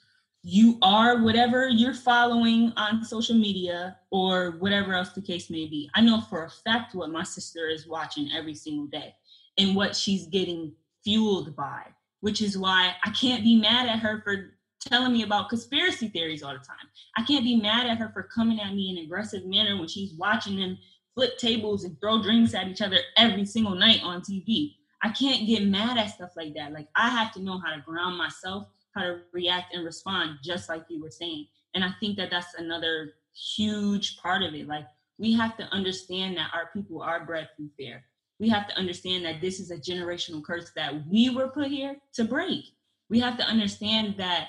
[0.43, 5.89] You are whatever you're following on social media or whatever else the case may be.
[5.95, 9.15] I know for a fact what my sister is watching every single day
[9.57, 10.73] and what she's getting
[11.03, 11.83] fueled by,
[12.21, 16.43] which is why I can't be mad at her for telling me about conspiracy theories
[16.43, 16.77] all the time.
[17.17, 19.89] I can't be mad at her for coming at me in an aggressive manner when
[19.89, 20.77] she's watching them
[21.15, 24.75] flip tables and throw drinks at each other every single night on TV.
[25.05, 26.73] I can't get mad at stuff like that.
[26.73, 30.71] Like I have to know how to ground myself, how to react and respond, just
[30.71, 31.47] like you were saying.
[31.75, 34.67] And I think that that's another huge part of it.
[34.67, 34.87] Like
[35.19, 38.03] we have to understand that our people are bred through fear.
[38.41, 41.97] We have to understand that this is a generational curse that we were put here
[42.15, 42.65] to break.
[43.11, 44.49] We have to understand that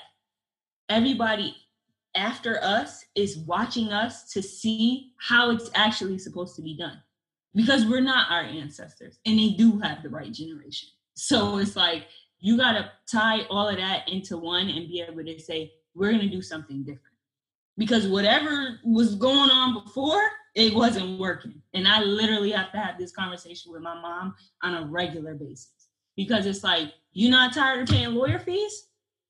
[0.88, 1.54] everybody
[2.14, 7.02] after us is watching us to see how it's actually supposed to be done
[7.56, 10.90] because we're not our ancestors and they do have the right generation.
[11.14, 11.62] So mm-hmm.
[11.62, 12.06] it's like
[12.38, 16.12] you got to tie all of that into one and be able to say we're
[16.12, 17.00] going to do something different.
[17.78, 20.22] Because whatever was going on before
[20.54, 21.60] it wasn't working.
[21.74, 25.88] And i literally have to have this conversation with my mom on a regular basis.
[26.14, 28.88] Because it's like you're not tired of paying lawyer fees?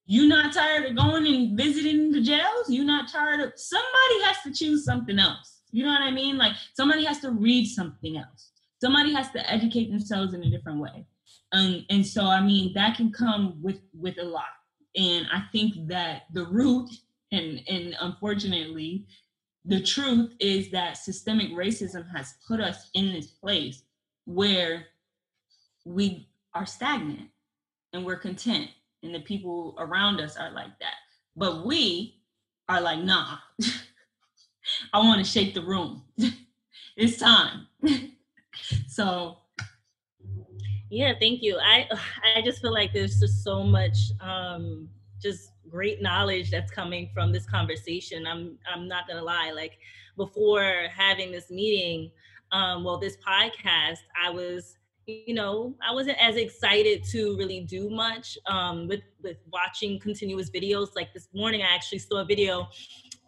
[0.09, 2.69] You're not tired of going and visiting the jails?
[2.69, 6.39] You're not tired of somebody has to choose something else you know what i mean?
[6.39, 8.53] Like somebody has to read something else.
[8.81, 11.07] Somebody has to educate themselves in a different way.
[11.53, 14.55] Um, and so i mean that can come with with a lot.
[14.97, 16.89] And i think that the root
[17.31, 19.07] and and unfortunately
[19.67, 23.83] the truth is that systemic racism has put us in this place
[24.25, 24.87] where
[25.85, 27.29] we are stagnant
[27.93, 28.71] and we're content
[29.03, 30.95] and the people around us are like that.
[31.37, 32.23] But we
[32.67, 33.37] are like nah
[34.93, 36.03] i want to shake the room
[36.97, 37.67] it's time
[38.89, 39.39] so
[40.91, 41.89] yeah thank you i
[42.37, 44.89] i just feel like there's just so much um
[45.21, 48.27] just great knowledge that's coming from this conversation.
[48.27, 49.79] I'm I'm not gonna lie, like
[50.17, 52.11] before having this meeting,
[52.53, 57.91] um, well, this podcast, I was, you know, I wasn't as excited to really do
[57.91, 60.89] much um, with with watching continuous videos.
[60.97, 62.69] Like this morning, I actually saw a video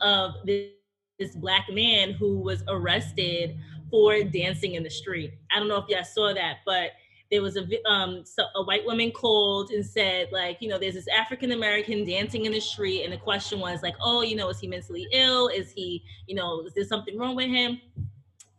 [0.00, 0.70] of this,
[1.18, 3.56] this black man who was arrested
[3.90, 5.32] for dancing in the street.
[5.54, 6.92] I don't know if y'all saw that, but
[7.30, 10.94] there was a um so a white woman called and said like you know there's
[10.94, 14.48] this African American dancing in the street and the question was like oh you know
[14.48, 17.80] is he mentally ill is he you know is there something wrong with him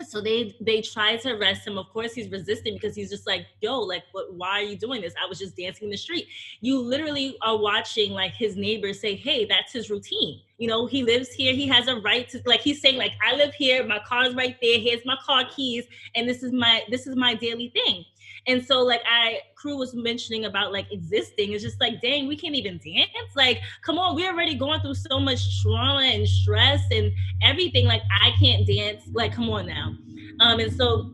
[0.08, 1.78] so they they try to arrest him.
[1.78, 5.02] Of course he's resisting because he's just like yo like what why are you doing
[5.02, 5.14] this?
[5.22, 6.28] I was just dancing in the street.
[6.62, 10.42] You literally are watching like his neighbors say hey that's his routine.
[10.58, 11.54] You know he lives here.
[11.54, 13.86] He has a right to like he's saying like i live here.
[13.86, 14.80] My car's right there.
[14.80, 15.86] Here's my car keys.
[16.16, 18.06] And this is my this is my daily thing
[18.48, 22.36] and so like I crew was mentioning about like existing, it's just like, dang, we
[22.36, 23.36] can't even dance.
[23.36, 27.12] Like, come on, we're already going through so much trauma and stress and
[27.44, 27.86] everything.
[27.86, 29.04] Like, I can't dance.
[29.12, 29.96] Like, come on now.
[30.40, 31.14] Um, and so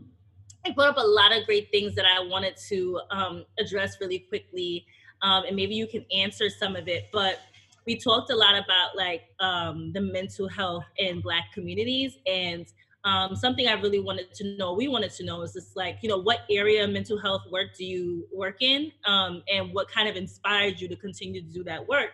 [0.65, 4.19] I brought up a lot of great things that I wanted to um, address really
[4.19, 4.86] quickly.
[5.21, 7.09] Um, and maybe you can answer some of it.
[7.11, 7.39] But
[7.86, 12.65] we talked a lot about like um, the mental health in Black communities and
[13.05, 16.09] um, something I really wanted to know, we wanted to know is just like, you
[16.09, 18.91] know, what area of mental health work do you work in?
[19.05, 22.09] Um, and what kind of inspired you to continue to do that work?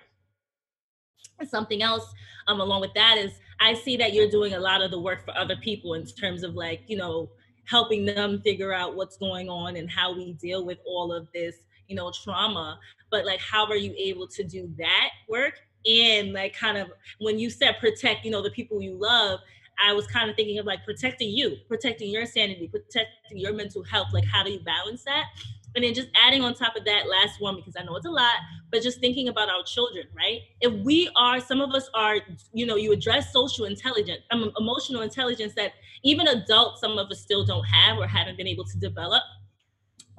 [1.48, 2.14] Something else
[2.48, 3.32] um, along with that is
[3.62, 6.44] I see that you're doing a lot of the work for other people in terms
[6.44, 7.30] of like, you know,
[7.66, 11.56] helping them figure out what's going on and how we deal with all of this,
[11.88, 12.78] you know, trauma.
[13.10, 15.54] But like, how are you able to do that work?
[15.86, 16.90] And like, kind of
[17.20, 19.40] when you said protect, you know, the people you love,
[19.84, 23.84] I was kind of thinking of like protecting you, protecting your sanity, protecting your mental
[23.84, 24.08] health.
[24.14, 25.26] Like, how do you balance that?
[25.74, 28.12] And then just adding on top of that last one, because I know it's a
[28.12, 28.36] lot,
[28.72, 30.40] but just thinking about our children, right?
[30.60, 32.18] If we are, some of us are,
[32.54, 35.72] you know, you address social intelligence, um, emotional intelligence that
[36.04, 39.24] even adults, some of us still don't have or haven't been able to develop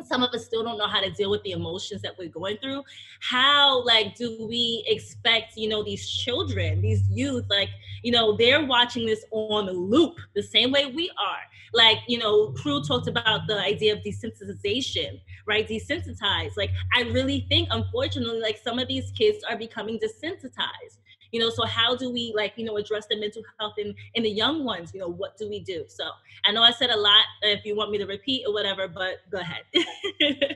[0.07, 2.57] some of us still don't know how to deal with the emotions that we're going
[2.59, 2.82] through.
[3.20, 7.68] How like do we expect you know these children these youth like
[8.03, 11.42] you know they're watching this on the loop the same way we are.
[11.72, 15.68] Like you know crew talked about the idea of desensitization right?
[15.68, 16.57] Desensitized.
[16.57, 20.98] Like i really think unfortunately like some of these kids are becoming desensitized
[21.33, 24.22] you know so how do we like you know address the mental health in in
[24.22, 26.05] the young ones you know what do we do so
[26.45, 29.16] i know i said a lot if you want me to repeat or whatever but
[29.30, 29.62] go ahead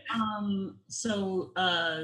[0.14, 2.02] um so uh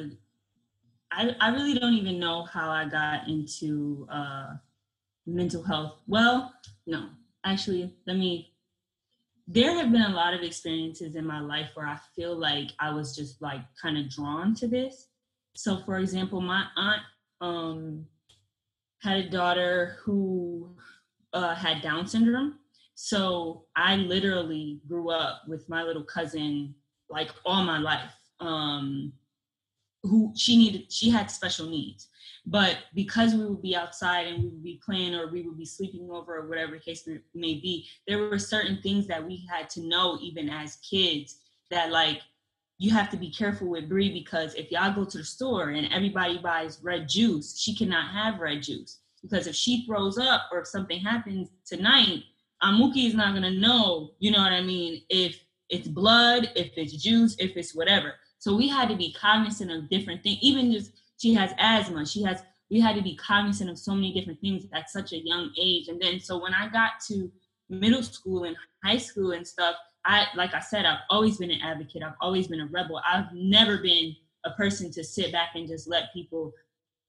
[1.15, 4.55] I, I really don't even know how I got into uh,
[5.27, 6.01] mental health.
[6.07, 6.53] Well,
[6.87, 7.09] no,
[7.45, 8.49] actually, let me.
[9.49, 12.91] There have been a lot of experiences in my life where I feel like I
[12.91, 15.09] was just like kind of drawn to this.
[15.55, 17.03] So, for example, my aunt
[17.41, 18.07] um,
[19.03, 20.77] had a daughter who
[21.33, 22.59] uh, had Down syndrome.
[22.95, 26.75] So I literally grew up with my little cousin
[27.11, 28.15] like all my life.
[28.41, 29.13] Um,
[30.05, 32.09] who she needed, she had special needs.
[32.45, 35.65] But because we would be outside and we would be playing or we would be
[35.65, 39.87] sleeping over or whatever case may be, there were certain things that we had to
[39.87, 41.39] know even as kids
[41.71, 42.21] that like
[42.79, 45.93] you have to be careful with Bree because if y'all go to the store and
[45.93, 50.61] everybody buys red juice, she cannot have red juice because if she throws up or
[50.61, 52.25] if something happens tonight,
[52.63, 56.93] Amuki is not gonna know, you know what I mean, if it's blood, if it's
[56.93, 58.15] juice, if it's whatever.
[58.39, 60.39] So we had to be cognizant of different things.
[60.43, 64.13] Even just she has asthma, she has we had to be cognizant of so many
[64.13, 65.89] different things at such a young age.
[65.89, 67.31] And then so when I got to
[67.69, 71.61] middle school and high school and stuff, I like I said, I've always been an
[71.63, 72.03] advocate.
[72.03, 73.01] I've always been a rebel.
[73.07, 76.53] I've never been a person to sit back and just let people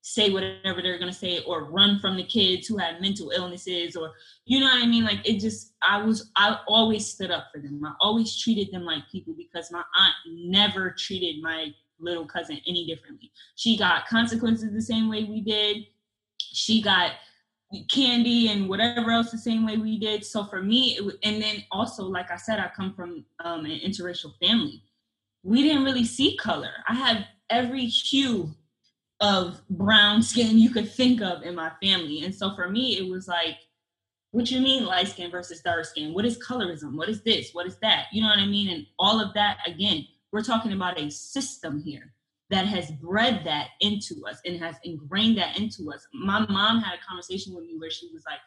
[0.01, 4.11] say whatever they're gonna say or run from the kids who had mental illnesses or
[4.45, 5.05] you know what I mean?
[5.05, 7.81] Like it just I was I always stood up for them.
[7.85, 12.85] I always treated them like people because my aunt never treated my little cousin any
[12.85, 13.31] differently.
[13.55, 15.77] She got consequences the same way we did.
[16.39, 17.11] She got
[17.89, 20.25] candy and whatever else the same way we did.
[20.25, 23.79] So for me, it, and then also, like I said, I come from um, an
[23.79, 24.83] interracial family.
[25.43, 26.71] We didn't really see color.
[26.87, 28.53] I had every hue
[29.19, 32.23] of brown skin you could think of in my family.
[32.23, 33.57] And so for me, it was like,
[34.31, 36.13] what you mean light skin versus dark skin?
[36.13, 36.95] What is colorism?
[36.95, 37.53] What is this?
[37.53, 38.07] What is that?
[38.11, 38.69] You know what I mean?
[38.69, 42.13] And all of that, again, we're talking about a system here
[42.53, 46.05] that has bred that into us and has ingrained that into us.
[46.13, 48.39] My mom had a conversation with me where she was like,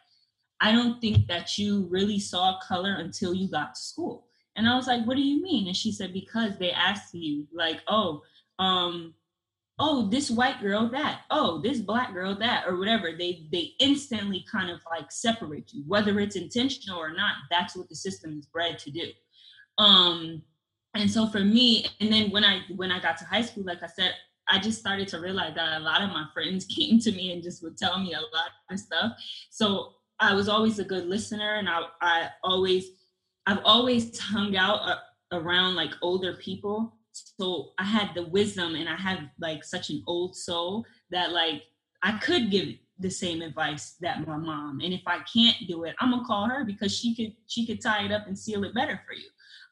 [0.61, 4.27] I don't think that you really saw color until you got to school.
[4.55, 5.67] And I was like, what do you mean?
[5.67, 8.21] And she said, because they asked you, like, oh,
[8.59, 9.13] um,
[9.77, 13.11] oh, this white girl, that, oh, this black girl, that, or whatever.
[13.11, 17.35] They they instantly kind of like separate you, whether it's intentional or not.
[17.51, 19.09] That's what the system is bred to do.
[19.77, 20.43] Um,
[20.97, 23.83] and so for me and then when i when i got to high school like
[23.83, 24.13] i said
[24.49, 27.43] i just started to realize that a lot of my friends came to me and
[27.43, 29.13] just would tell me a lot of stuff.
[29.49, 32.89] So i was always a good listener and i, I always
[33.45, 34.97] i've always hung out uh,
[35.31, 36.93] around like older people.
[37.13, 41.63] So i had the wisdom and i had like such an old soul that like
[42.03, 42.69] i could give
[42.99, 44.79] the same advice that my mom.
[44.83, 47.81] And if i can't do it i'm gonna call her because she could she could
[47.81, 49.27] tie it up and seal it better for you.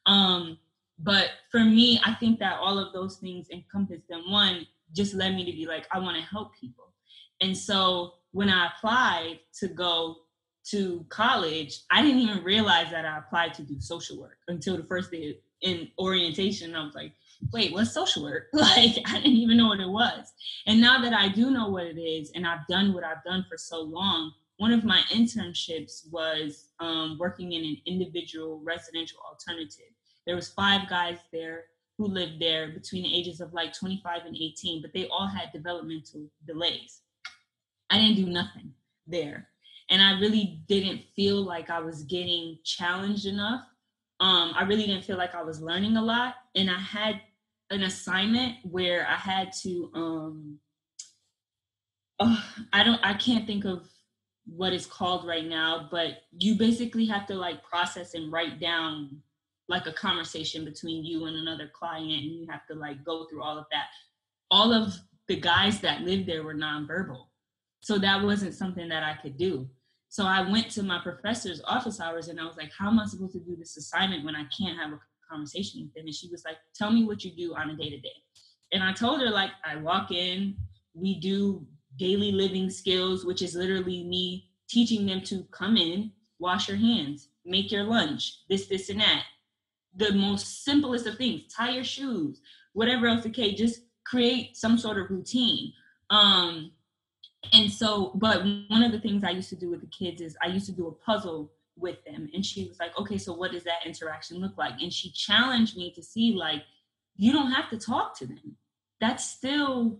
[0.05, 0.59] Um
[1.00, 4.24] but for me, I think that all of those things encompassed them.
[4.30, 6.93] One just led me to be like, I want to help people.
[7.41, 10.18] And so when I applied to go
[10.72, 14.84] to college, I didn't even realize that I applied to do social work until the
[14.84, 16.76] first day in orientation.
[16.76, 17.12] I was like,
[17.52, 18.48] wait, what's social work?
[18.54, 20.34] Like, I didn't even know what it was.
[20.66, 23.46] And now that I do know what it is and I've done what I've done
[23.50, 29.95] for so long, one of my internships was um, working in an individual residential alternative
[30.26, 31.65] there was five guys there
[31.97, 35.51] who lived there between the ages of like 25 and 18, but they all had
[35.53, 37.01] developmental delays.
[37.89, 38.73] I didn't do nothing
[39.07, 39.47] there.
[39.89, 43.61] And I really didn't feel like I was getting challenged enough.
[44.19, 46.36] Um, I really didn't feel like I was learning a lot.
[46.55, 47.21] And I had
[47.69, 50.59] an assignment where I had to um
[52.19, 53.88] oh, I don't I can't think of
[54.45, 59.21] what it's called right now, but you basically have to like process and write down
[59.68, 63.41] like a conversation between you and another client and you have to like go through
[63.41, 63.88] all of that.
[64.51, 64.93] All of
[65.28, 67.26] the guys that lived there were nonverbal.
[67.82, 69.68] So that wasn't something that i could do.
[70.09, 73.05] So i went to my professor's office hours and i was like how am i
[73.05, 74.99] supposed to do this assignment when i can't have a
[75.30, 76.05] conversation with them?
[76.05, 78.18] And she was like tell me what you do on a day to day
[78.72, 80.55] and i told her like i walk in
[80.93, 81.66] we do
[81.97, 87.30] daily living skills which is literally me teaching them to come in wash your hands
[87.45, 89.24] make your lunch this this and that
[89.96, 92.41] the most simplest of things tie your shoes
[92.74, 95.74] whatever else okay just create some sort of routine.
[96.10, 96.72] Um
[97.54, 100.36] and so but one of the things i used to do with the kids is
[100.43, 103.52] i used to do a puzzle with them and she was like okay so what
[103.52, 104.82] does that interaction look like?
[104.82, 106.64] And she challenged me to see like
[107.18, 108.58] you don't have to talk to them.
[109.00, 110.00] That's still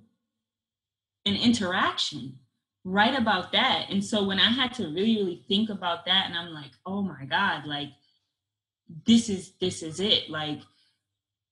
[1.26, 2.40] an interaction.
[2.84, 3.88] Right about that.
[3.90, 7.02] And so when i had to really really think about that and i'm like oh
[7.02, 7.90] my god like
[9.06, 10.30] this is this is it.
[10.30, 10.62] Like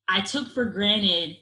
[0.07, 1.37] i took for granted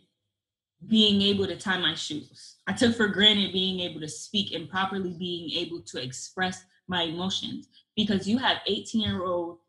[0.87, 2.57] being able to tie my shoes.
[2.67, 7.03] I took for granted being able to speak and properly being able to express my
[7.03, 7.67] emotions.
[7.95, 9.59] Because you have 18 year old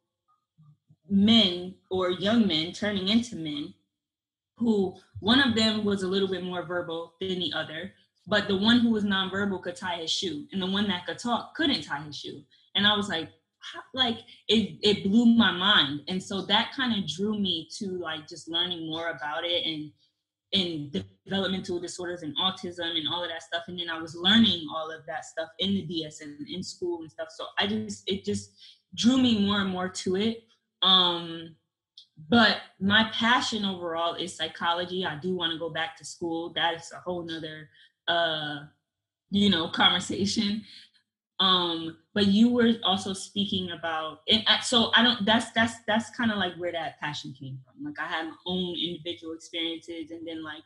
[1.08, 3.74] men or young men turning into men
[4.56, 7.92] who one of them was a little bit more verbal than the other
[8.26, 11.18] but the one who was nonverbal could tie his shoe and the one that could
[11.18, 12.42] talk couldn't tie his shoe.
[12.74, 13.28] And i was like
[13.94, 16.02] like it it blew my mind.
[16.08, 19.90] And so that kind of drew me to like just learning more about it and
[20.54, 23.64] and developmental disorders and autism and all of that stuff.
[23.68, 27.10] And then i was learning all of that stuff in the dsm in school and
[27.10, 27.28] stuff.
[27.30, 28.52] So i just it just
[28.94, 30.44] drew me more and more to it.
[30.82, 31.56] Um
[32.28, 35.04] but my passion overall is psychology.
[35.04, 36.52] I do want to go back to school.
[36.54, 37.68] That is a whole nother
[38.08, 38.60] uh
[39.30, 40.62] you know conversation
[41.42, 46.30] um but you were also speaking about and so i don't that's that's that's kind
[46.30, 47.84] of like where that passion came from.
[47.84, 50.62] Like i had my own individual experiences and then like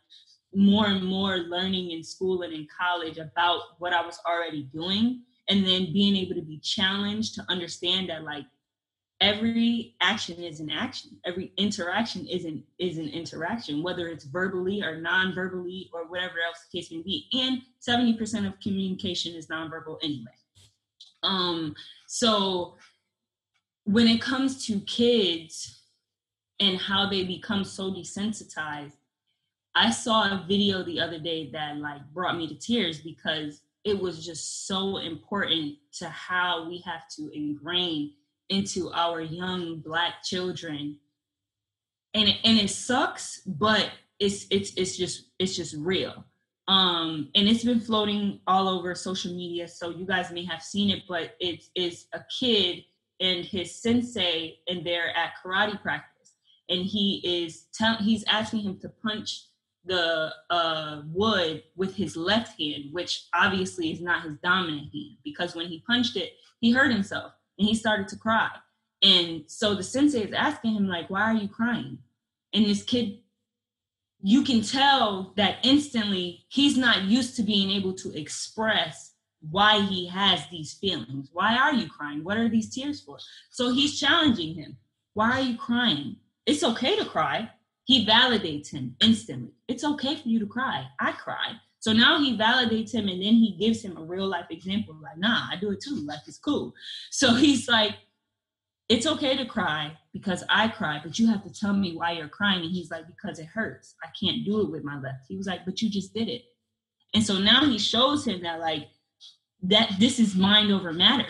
[0.54, 5.22] more and more learning in school and in college about what I was already doing
[5.48, 8.44] and then being able to be challenged to understand that like
[9.20, 11.10] every action is an action.
[11.26, 16.64] Every interaction is an is an interaction whether it's verbally or non-verbally or whatever else
[16.70, 17.28] the case may be.
[17.34, 20.32] And 70% of communication is nonverbal anyway
[21.22, 21.74] um
[22.06, 22.76] so
[23.84, 25.82] when it comes to kids
[26.60, 28.96] and how they become so desensitized
[29.74, 33.98] i saw a video the other day that like brought me to tears because it
[33.98, 38.12] was just so important to how we have to ingrain
[38.48, 40.98] into our young black children.
[42.14, 46.24] And it, and it sucks but it's it's it's just it's just real
[46.68, 50.90] um and it's been floating all over social media so you guys may have seen
[50.90, 52.82] it but it's it's a kid
[53.20, 56.34] and his sensei and they're at karate practice
[56.68, 59.46] and he is tell he's asking him to punch
[59.86, 65.54] the uh, wood with his left hand, which obviously is not his dominant hand, because
[65.54, 68.50] when he punched it, he hurt himself and he started to cry.
[69.02, 71.98] And so the sensei is asking him, like, why are you crying?
[72.52, 73.18] And this kid,
[74.28, 79.12] you can tell that instantly he's not used to being able to express
[79.52, 81.28] why he has these feelings.
[81.32, 82.24] Why are you crying?
[82.24, 83.18] What are these tears for?
[83.50, 84.78] So he's challenging him.
[85.14, 86.16] Why are you crying?
[86.44, 87.48] It's okay to cry.
[87.84, 89.52] He validates him instantly.
[89.68, 90.88] It's okay for you to cry.
[90.98, 91.52] I cry.
[91.78, 95.18] So now he validates him and then he gives him a real life example like,
[95.18, 96.04] nah, I do it too.
[96.04, 96.74] Like, it's cool.
[97.12, 97.94] So he's like,
[98.88, 102.28] it's okay to cry because I cry, but you have to tell me why you're
[102.28, 102.62] crying.
[102.62, 103.94] And he's like, because it hurts.
[104.02, 105.26] I can't do it with my left.
[105.28, 106.42] He was like, but you just did it.
[107.14, 108.88] And so now he shows him that, like,
[109.62, 111.28] that this is mind over matter.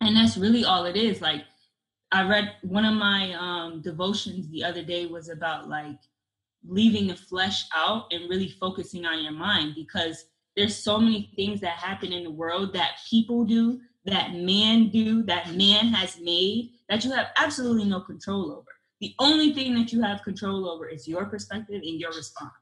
[0.00, 1.20] And that's really all it is.
[1.20, 1.42] Like,
[2.12, 5.98] I read one of my um, devotions the other day was about like
[6.66, 10.24] leaving the flesh out and really focusing on your mind because
[10.56, 15.22] there's so many things that happen in the world that people do that man do
[15.24, 18.66] that man has made that you have absolutely no control over
[19.00, 22.52] the only thing that you have control over is your perspective and your response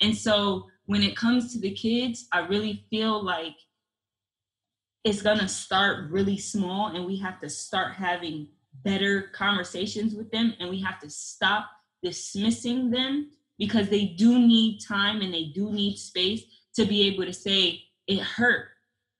[0.00, 3.56] and so when it comes to the kids i really feel like
[5.04, 8.46] it's going to start really small and we have to start having
[8.84, 11.66] better conversations with them and we have to stop
[12.02, 16.42] dismissing them because they do need time and they do need space
[16.74, 18.68] to be able to say it hurt.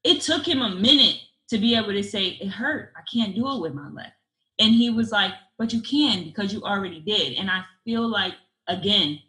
[0.04, 1.18] It took him a minute
[1.52, 2.94] to be able to say it hurt.
[2.96, 4.14] I can't do it with my left.
[4.58, 7.34] And he was like, but you can because you already did.
[7.34, 8.32] And I feel like
[8.68, 9.20] again,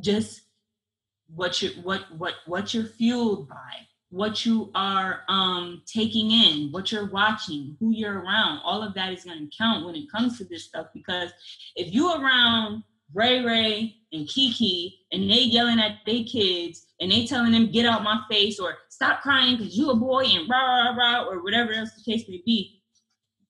[0.00, 0.42] just
[1.34, 6.92] what you what what what you're fueled by, what you are um taking in, what
[6.92, 10.38] you're watching, who you're around, all of that is going to count when it comes
[10.38, 11.32] to this stuff because
[11.74, 17.26] if you around Ray Ray and Kiki and they yelling at their kids and they
[17.26, 20.58] telling them get out my face or stop crying because you a boy and rah
[20.58, 22.80] rah rah or whatever else the case may be.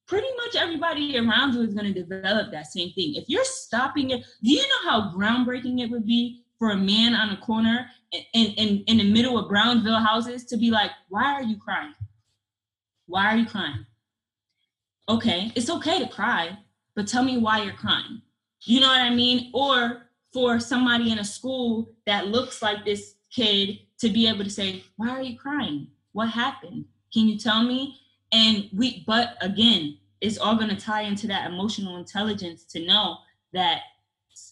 [0.08, 3.14] Pretty much everybody around you is going to develop that same thing.
[3.14, 7.14] If you're stopping it, do you know how groundbreaking it would be for a man
[7.14, 11.32] on a corner in, in, in the middle of Brownsville houses to be like, why
[11.34, 11.94] are you crying?
[13.06, 13.86] Why are you crying?
[15.08, 16.58] Okay, it's okay to cry,
[16.96, 18.20] but tell me why you're crying.
[18.62, 19.52] You know what I mean?
[19.54, 24.50] Or for somebody in a school that looks like this kid to be able to
[24.50, 25.88] say, Why are you crying?
[26.12, 26.86] What happened?
[27.12, 27.98] Can you tell me?
[28.32, 33.18] And we, but again, it's all going to tie into that emotional intelligence to know
[33.52, 33.80] that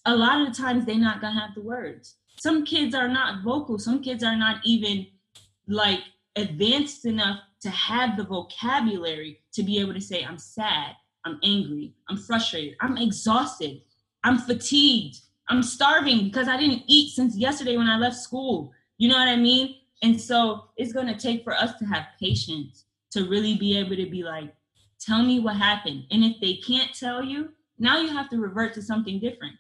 [0.07, 2.17] a lot of the times they're not going to have the words.
[2.39, 5.07] Some kids are not vocal, some kids are not even
[5.67, 6.01] like
[6.37, 10.93] advanced enough to have the vocabulary to be able to say, I'm sad,
[11.25, 13.81] I'm angry, I'm frustrated, I'm exhausted.
[14.25, 15.19] I'm fatigued.
[15.49, 18.73] I'm starving because I didn't eat since yesterday when I left school.
[18.99, 19.77] You know what I mean?
[20.03, 23.97] And so it's going to take for us to have patience to really be able
[23.97, 24.53] to be like,
[25.01, 26.05] tell me what happened.
[26.11, 29.55] And if they can't tell you, now you have to revert to something different.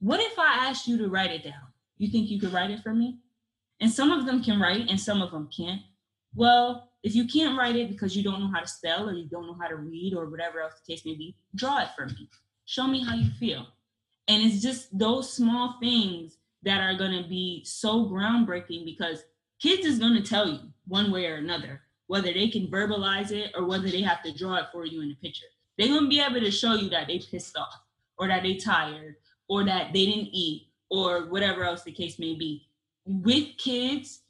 [0.00, 1.72] What if I asked you to write it down?
[1.98, 3.18] You think you could write it for me?
[3.80, 5.82] And some of them can write and some of them can't.
[6.34, 9.28] Well, if you can't write it because you don't know how to spell or you
[9.28, 12.06] don't know how to read or whatever else the case may be, draw it for
[12.06, 12.28] me
[12.68, 13.66] show me how you feel
[14.28, 19.22] and it's just those small things that are going to be so groundbreaking because
[19.60, 23.52] kids is going to tell you one way or another whether they can verbalize it
[23.54, 25.46] or whether they have to draw it for you in a picture.
[25.76, 27.82] They're going to be able to show you that they pissed off
[28.18, 29.16] or that they tired
[29.48, 32.66] or that they didn't eat or whatever else the case may be.
[33.04, 34.22] With kids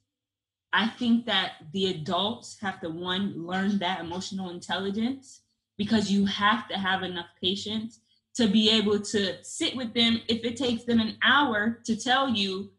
[0.73, 5.41] i think that the adults have to one learn that emotional intelligence
[5.77, 8.01] because you have to have enough patience
[8.39, 12.29] to be able to sit with them if it takes them an hour to tell
[12.29, 12.71] you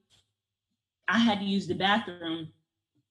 [1.09, 2.47] I had to use the bathroom,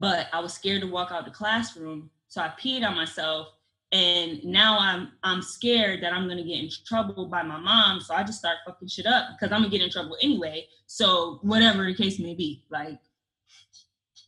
[0.00, 2.08] but I was scared to walk out the classroom.
[2.28, 3.48] So I peed on myself.
[3.92, 8.00] And now I'm I'm scared that I'm gonna get in trouble by my mom.
[8.00, 10.66] So I just start fucking shit up because I'm gonna get in trouble anyway.
[10.86, 12.64] So whatever the case may be.
[12.70, 12.98] Like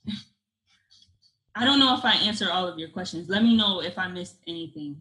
[1.55, 3.29] I don't know if I answered all of your questions.
[3.29, 5.01] Let me know if I missed anything.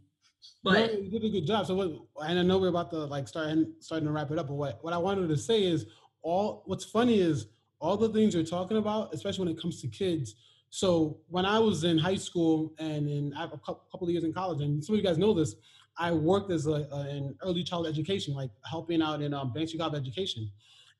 [0.64, 1.68] But you did a good job.
[1.68, 4.48] So what and I know we're about to like start starting to wrap it up,
[4.48, 5.86] but what, what I wanted to say is
[6.22, 7.48] all what's funny is
[7.80, 10.36] all the things you're talking about, especially when it comes to kids.
[10.70, 14.61] So when I was in high school and in a couple of years in college,
[14.61, 15.56] and some of you guys know this,
[15.98, 19.70] I worked as a, a in early child education, like helping out in um, Bank
[19.70, 20.49] Street Education.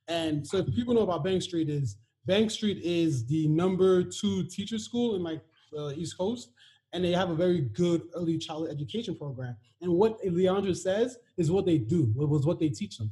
[0.08, 4.44] And so if people know about Bank Street is Bank Street is the number two
[4.46, 5.42] teacher school in like
[5.72, 6.52] the East Coast,
[6.94, 9.56] and they have a very good early childhood education program.
[9.82, 13.12] And what Leandra says is what they do, it was what they teach them.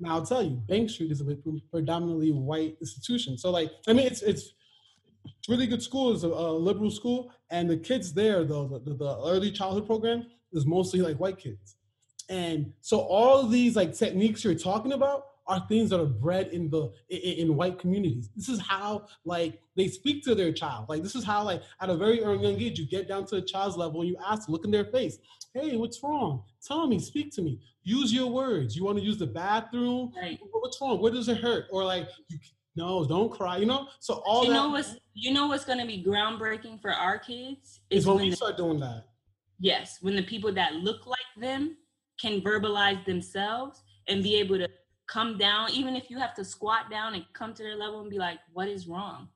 [0.00, 1.36] Now I'll tell you, Bank Street is a
[1.70, 3.36] predominantly white institution.
[3.36, 4.52] So like, I mean, it's it's
[5.48, 6.14] really good school.
[6.14, 10.26] It's a, a liberal school, and the kids there, though, the, the early childhood program
[10.52, 11.76] is mostly like white kids.
[12.28, 16.68] And so all these like techniques you're talking about are things that are bred in
[16.68, 18.28] the in, in, white communities.
[18.36, 20.86] This is how like they speak to their child.
[20.88, 23.36] Like this is how like at a very early young age you get down to
[23.36, 25.18] a child's level and you ask, look in their face,
[25.54, 26.44] hey, what's wrong?
[26.64, 27.60] Tell me, speak to me.
[27.82, 28.76] Use your words.
[28.76, 30.12] You want to use the bathroom?
[30.20, 30.38] Right.
[30.52, 31.00] What's wrong?
[31.00, 31.66] Where does it hurt?
[31.72, 32.38] Or like you
[32.76, 33.56] no, don't cry.
[33.56, 33.88] You know.
[33.98, 37.18] So all you that, know what's you know what's going to be groundbreaking for our
[37.18, 39.04] kids is, is when, when we the, start doing that.
[39.58, 41.76] Yes, when the people that look like them
[42.20, 44.68] can verbalize themselves and be able to
[45.08, 48.10] come down, even if you have to squat down and come to their level and
[48.10, 49.28] be like, what is wrong?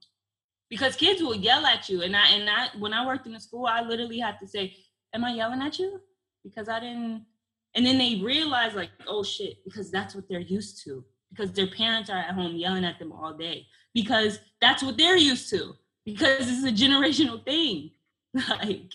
[0.70, 2.02] Because kids will yell at you.
[2.02, 4.76] And I and I when I worked in the school, I literally had to say,
[5.14, 6.00] Am I yelling at you?
[6.42, 7.26] Because I didn't
[7.74, 11.04] and then they realize like, oh shit, because that's what they're used to.
[11.30, 13.66] Because their parents are at home yelling at them all day.
[13.94, 15.74] Because that's what they're used to.
[16.04, 17.92] Because it's a generational thing.
[18.34, 18.92] like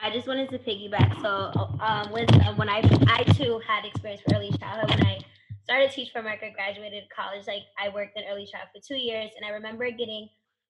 [0.00, 1.20] I just wanted to piggyback.
[1.20, 5.18] So, um, with uh, when I I too had experience for early childhood when I
[5.64, 7.46] started teach for America, graduated college.
[7.46, 10.28] Like I worked in early childhood for two years, and I remember getting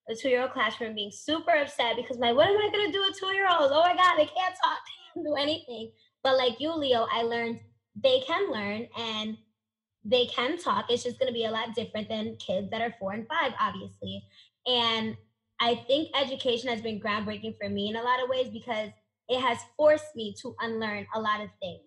[0.09, 3.73] a two-year-old classroom being super upset because my what am I gonna do with two-year-olds?
[3.73, 5.93] Oh my god, they can't talk, they can't do anything.
[6.23, 7.61] But like you, Leo, I learned
[8.03, 9.37] they can learn and
[10.05, 10.87] they can talk.
[10.89, 14.25] It's just gonna be a lot different than kids that are four and five, obviously.
[14.67, 15.17] And
[15.61, 18.91] I think education has been groundbreaking for me in a lot of ways because
[19.29, 21.83] it has forced me to unlearn a lot of things.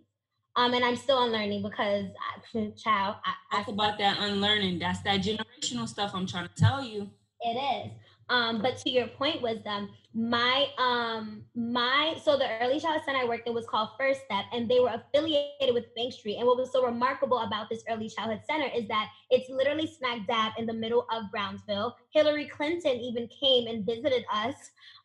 [0.55, 4.79] Um, and I'm still unlearning because, I, child, I, I talk about that unlearning.
[4.79, 7.09] That's that generational stuff I'm trying to tell you.
[7.39, 7.91] It is.
[8.31, 13.25] Um, but to your point, wisdom, my um my so the early childhood center I
[13.25, 16.37] worked in was called First Step, and they were affiliated with Bank Street.
[16.37, 20.25] And what was so remarkable about this early childhood center is that it's literally smack
[20.27, 21.97] dab in the middle of Brownsville.
[22.13, 24.55] Hillary Clinton even came and visited us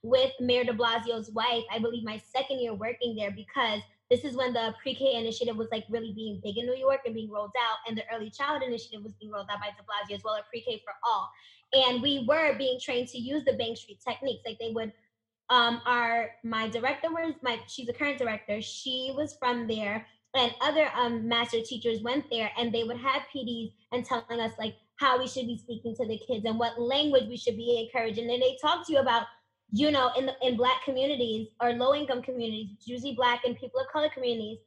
[0.02, 1.64] with Mayor De Blasio's wife.
[1.72, 3.80] I believe my second year working there because
[4.10, 7.14] this is when the pre-K initiative was like really being big in New York and
[7.14, 10.16] being rolled out, and the early child initiative was being rolled out by De Blasio
[10.16, 11.30] as well, a pre-K for all.
[11.72, 14.42] And we were being trained to use the bank street techniques.
[14.46, 14.92] Like they would
[15.48, 18.60] um our my director was my she's a current director.
[18.60, 23.22] She was from there and other um master teachers went there and they would have
[23.34, 26.80] pds and telling us like how we should be speaking to the kids and what
[26.80, 28.30] language we should be encouraging.
[28.30, 29.26] And they talk to you about
[29.72, 33.80] you know in the, in black communities or low income communities usually black and people
[33.80, 34.58] of color communities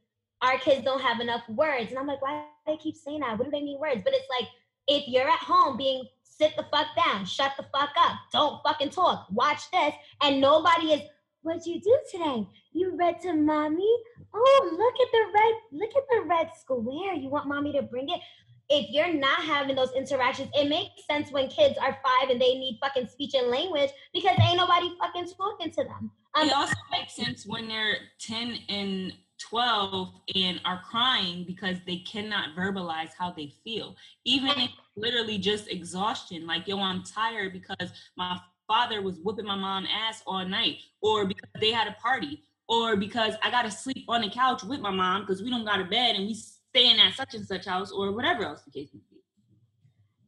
[0.42, 3.38] our kids don't have enough words and i'm like why do they keep saying that
[3.38, 4.50] what do they mean words but it's like
[4.88, 6.04] if you're at home being
[6.40, 9.94] sit the fuck down, shut the fuck up, don't fucking talk, watch this,
[10.24, 11.02] and nobody is,
[11.42, 12.48] what'd you do today?
[12.72, 13.94] You read to mommy?
[14.34, 17.14] Oh, look at the red, look at the red square.
[17.14, 18.22] You want mommy to bring it?
[18.70, 22.54] If you're not having those interactions, it makes sense when kids are five and they
[22.54, 26.12] need fucking speech and language because ain't nobody fucking talking to them.
[26.36, 31.98] Um, it also makes sense when they're 10 and 12 and are crying because they
[31.98, 33.96] cannot verbalize how they feel.
[34.26, 39.56] Even if literally just exhaustion, like, yo, I'm tired because my father was whooping my
[39.56, 43.72] mom ass all night, or because they had a party, or because I got to
[43.72, 46.36] sleep on the couch with my mom because we don't got a bed and we
[46.70, 49.18] staying at such and such house, or whatever else the case may be.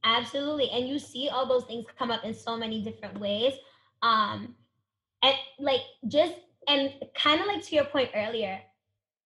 [0.03, 0.69] Absolutely.
[0.71, 3.53] And you see all those things come up in so many different ways.
[4.01, 4.55] Um,
[5.23, 6.33] and like just
[6.67, 8.59] and kind of like to your point earlier,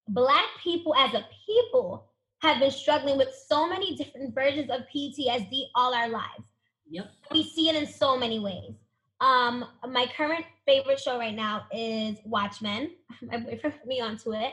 [0.10, 2.06] Black people as a people
[2.40, 6.44] have been struggling with so many different versions of PTSD all our lives.
[6.90, 7.10] Yep.
[7.32, 8.74] We see it in so many ways.
[9.22, 12.92] Um, my current favorite show right now is Watchmen.
[13.22, 14.52] My boyfriend put me onto it.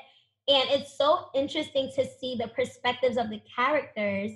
[0.48, 4.32] And it's so interesting to see the perspectives of the characters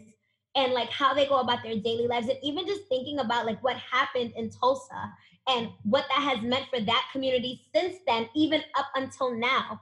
[0.55, 3.63] and like how they go about their daily lives and even just thinking about like
[3.63, 5.13] what happened in Tulsa
[5.49, 9.81] and what that has meant for that community since then even up until now.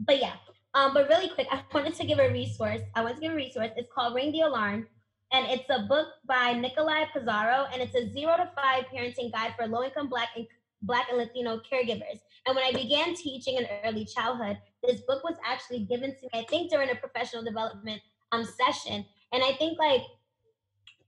[0.00, 0.34] But yeah
[0.74, 2.80] um but really quick I wanted to give a resource.
[2.94, 3.70] I want to give a resource.
[3.76, 4.88] It's called Ring the Alarm
[5.32, 9.54] and it's a book by Nikolai Pizarro and it's a 0 to 5 parenting guide
[9.56, 10.46] for low income black and
[10.82, 15.36] black and Latino caregivers and when I began teaching in early childhood this book was
[15.44, 18.00] actually given to me I think during a professional development
[18.32, 20.02] um session and I think like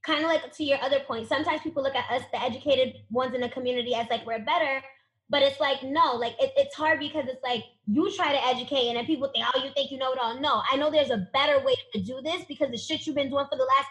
[0.06, 3.34] kind of like to your other point, sometimes people look at us, the educated ones
[3.34, 4.82] in the community, as like we're better.
[5.28, 8.86] But it's like, no, like it, it's hard because it's like you try to educate
[8.88, 10.38] and then people think, oh, you think you know it all.
[10.38, 13.28] No, I know there's a better way to do this because the shit you've been
[13.28, 13.88] doing for the last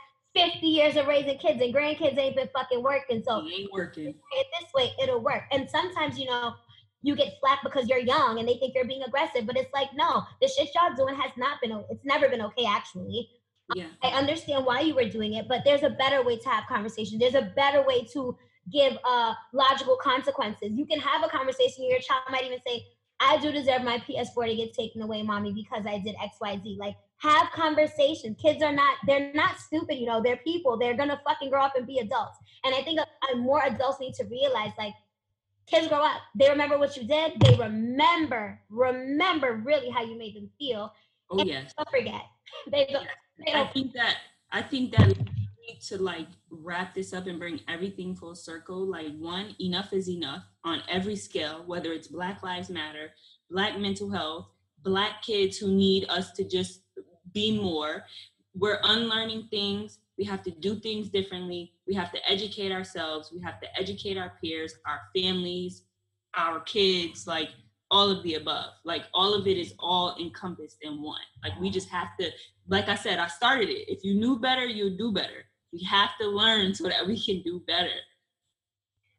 [0.53, 3.21] 50 years of raising kids and grandkids ain't been fucking working.
[3.27, 4.07] So it ain't working.
[4.07, 5.43] It this way, it'll work.
[5.51, 6.53] And sometimes, you know,
[7.05, 9.45] you get flack because you're young and they think you're being aggressive.
[9.45, 12.65] But it's like, no, the shit y'all doing has not been, it's never been okay,
[12.65, 13.29] actually.
[13.75, 13.87] Yeah.
[14.01, 17.19] I understand why you were doing it, but there's a better way to have conversation.
[17.19, 18.35] There's a better way to
[18.71, 20.73] give uh, logical consequences.
[20.73, 21.87] You can have a conversation.
[21.87, 22.85] Your child might even say,
[23.19, 26.59] "I do deserve my PS4 to get taken away, mommy, because I did X, Y,
[26.63, 28.35] Z." Like, have conversation.
[28.35, 29.95] Kids are not they're not stupid.
[29.95, 30.77] You know, they're people.
[30.77, 32.37] They're gonna fucking grow up and be adults.
[32.63, 34.93] And I think uh, more adults need to realize, like,
[35.67, 36.21] kids grow up.
[36.35, 37.33] They remember what you did.
[37.39, 40.93] They remember, remember really how you made them feel.
[41.29, 41.73] Oh yes.
[41.77, 42.23] Don't forget.
[42.71, 43.07] They don't.
[43.43, 44.17] they don't I think that
[44.51, 45.13] I think that we
[45.67, 48.85] need to like wrap this up and bring everything full circle.
[48.85, 53.11] Like one, enough is enough on every scale, whether it's Black Lives Matter,
[53.49, 54.47] Black mental health,
[54.83, 56.81] Black kids who need us to just
[57.33, 58.03] be more.
[58.53, 59.99] We're unlearning things.
[60.17, 61.73] We have to do things differently.
[61.87, 63.31] We have to educate ourselves.
[63.33, 65.83] We have to educate our peers, our families,
[66.35, 67.27] our kids.
[67.27, 67.49] Like
[67.91, 68.73] all of the above.
[68.83, 71.21] Like all of it is all encompassed in one.
[71.43, 72.29] Like we just have to,
[72.67, 73.87] like I said, I started it.
[73.87, 75.45] If you knew better, you'd do better.
[75.71, 77.95] We have to learn so that we can do better.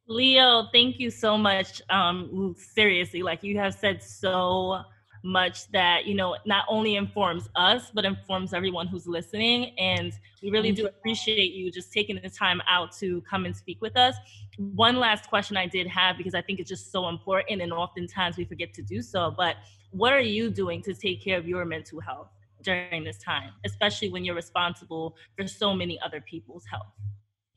[0.09, 1.83] Leo, thank you so much.
[1.91, 4.83] Um, seriously, like you have said so
[5.27, 9.77] much that you know not only informs us but informs everyone who's listening.
[9.79, 10.13] And
[10.43, 13.97] we really do appreciate you just taking the time out to come and speak with
[13.97, 14.15] us.
[14.57, 18.37] One last question i did have because i think it's just so important and oftentimes
[18.37, 19.57] we forget to do so but
[19.91, 22.29] what are you doing to take care of your mental health
[22.63, 26.93] during this time especially when you're responsible for so many other people's health?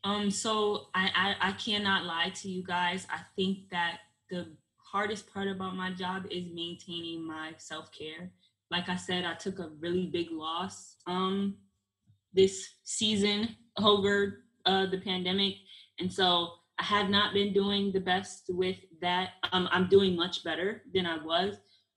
[0.04, 3.08] Um so i i, I cannot lie to you guys.
[3.10, 4.48] I think that the
[4.92, 8.32] hardest part about my job is maintaining my self-care.
[8.72, 11.56] Like I said, I took a really big loss um
[12.34, 15.56] this season over uh, the pandemic.
[16.00, 16.50] And so
[16.80, 19.32] I have not been doing the best with that.
[19.52, 21.56] Um, I'm doing much better than I was.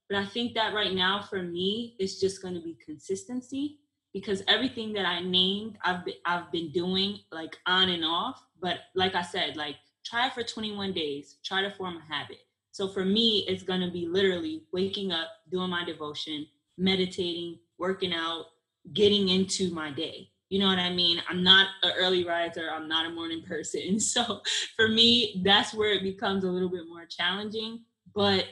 [0.09, 3.79] But I think that right now for me, it's just going to be consistency
[4.13, 8.43] because everything that I named, I've been, I've been doing like on and off.
[8.61, 12.39] But like I said, like try for 21 days, try to form a habit.
[12.73, 16.47] So for me, it's going to be literally waking up, doing my devotion,
[16.79, 18.47] meditating, working out,
[18.95, 20.31] getting into my day.
[20.49, 21.23] You know what I mean?
[21.29, 24.01] I'm not an early riser, I'm not a morning person.
[24.01, 24.41] So
[24.77, 27.81] for me, that's where it becomes a little bit more challenging.
[28.15, 28.47] But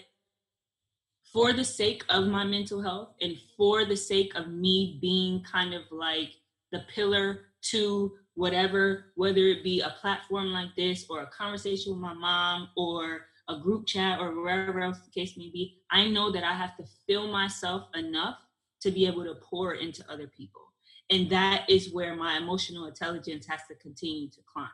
[1.33, 5.75] for the sake of my mental health and for the sake of me being kind
[5.75, 6.31] of like
[6.73, 12.01] the pillar to whatever, whether it be a platform like this or a conversation with
[12.01, 16.31] my mom or a group chat or wherever else the case may be, I know
[16.33, 18.37] that I have to fill myself enough
[18.83, 20.63] to be able to pour into other people.
[21.11, 24.69] And that is where my emotional intelligence has to continue to climb.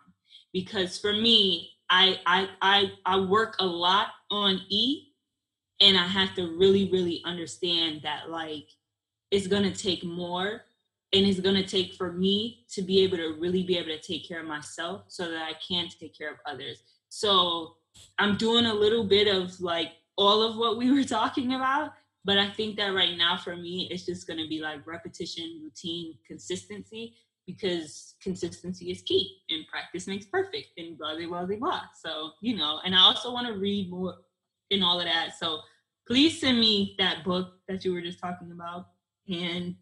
[0.52, 5.12] Because for me, I I I, I work a lot on E
[5.80, 8.68] and I have to really, really understand that like
[9.30, 10.62] it's gonna take more
[11.12, 14.28] and it's gonna take for me to be able to really be able to take
[14.28, 16.82] care of myself so that I can take care of others.
[17.08, 17.76] So
[18.18, 21.92] I'm doing a little bit of like all of what we were talking about,
[22.24, 25.60] but I think that right now for me, it's just going to be like repetition,
[25.62, 27.14] routine, consistency,
[27.46, 31.82] because consistency is key and practice makes perfect and blah, blah, blah, blah.
[32.02, 34.14] So, you know, and I also want to read more
[34.70, 35.38] in all of that.
[35.38, 35.60] So
[36.06, 38.88] please send me that book that you were just talking about.
[39.28, 39.76] And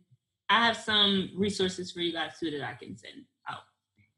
[0.48, 3.24] I have some resources for you guys too that I can send.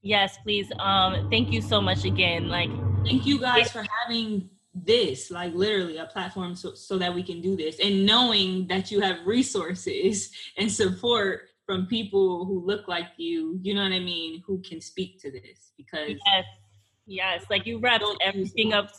[0.07, 0.71] Yes, please.
[0.79, 2.49] Um, thank you so much again.
[2.49, 2.71] Like
[3.05, 7.41] thank you guys for having this like literally a platform so, so that we can
[7.41, 13.07] do this and knowing that you have resources and support from people who look like
[13.17, 16.45] you you know what i mean who can speak to this because yes
[17.07, 18.91] yes like you wrapped everything up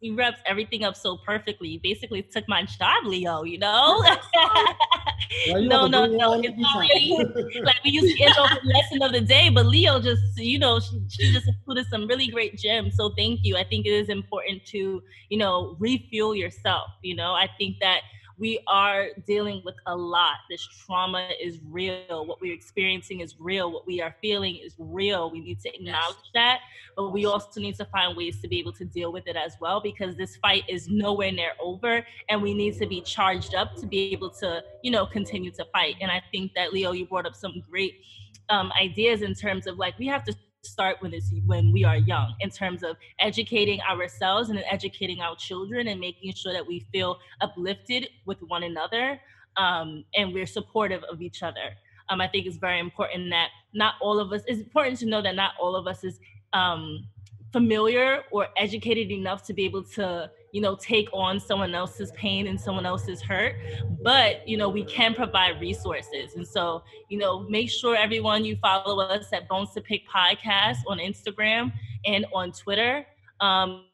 [0.00, 1.68] you wrapped everything up so perfectly.
[1.68, 3.42] You basically took my job, Leo.
[3.44, 4.02] You know?
[5.48, 6.40] no, no, no.
[6.42, 10.22] It's like we used to end off the lesson of the day, but Leo just,
[10.36, 12.96] you know, she, she just included some really great gems.
[12.96, 13.56] So thank you.
[13.56, 16.90] I think it is important to, you know, refuel yourself.
[17.02, 18.00] You know, I think that
[18.38, 20.36] we are dealing with a lot.
[20.50, 22.26] This trauma is real.
[22.26, 23.72] What we're experiencing is real.
[23.72, 25.30] What we are feeling is real.
[25.30, 26.30] We need to acknowledge yes.
[26.34, 26.60] that,
[26.96, 29.56] but we also need to find ways to be able to deal with it as
[29.60, 33.74] well because this fight is nowhere near over and we need to be charged up
[33.76, 35.96] to be able to, you know, continue to fight.
[36.00, 38.00] And I think that Leo, you brought up some great
[38.48, 40.36] um, ideas in terms of like we have to
[40.72, 45.36] start when it's when we are young in terms of educating ourselves and educating our
[45.36, 49.20] children and making sure that we feel uplifted with one another
[49.56, 51.76] um, and we're supportive of each other.
[52.08, 55.20] Um, i think it's very important that not all of us it's important to know
[55.22, 56.20] that not all of us is
[56.52, 57.04] um,
[57.52, 62.46] familiar or educated enough to be able to you know take on someone else's pain
[62.46, 63.56] and someone else's hurt
[64.02, 66.34] but you know we can provide resources.
[66.34, 70.78] And so you know make sure everyone you follow us at bones to pick podcast
[70.88, 71.74] on instagram
[72.06, 73.04] and on twitter.
[73.40, 73.84] Um,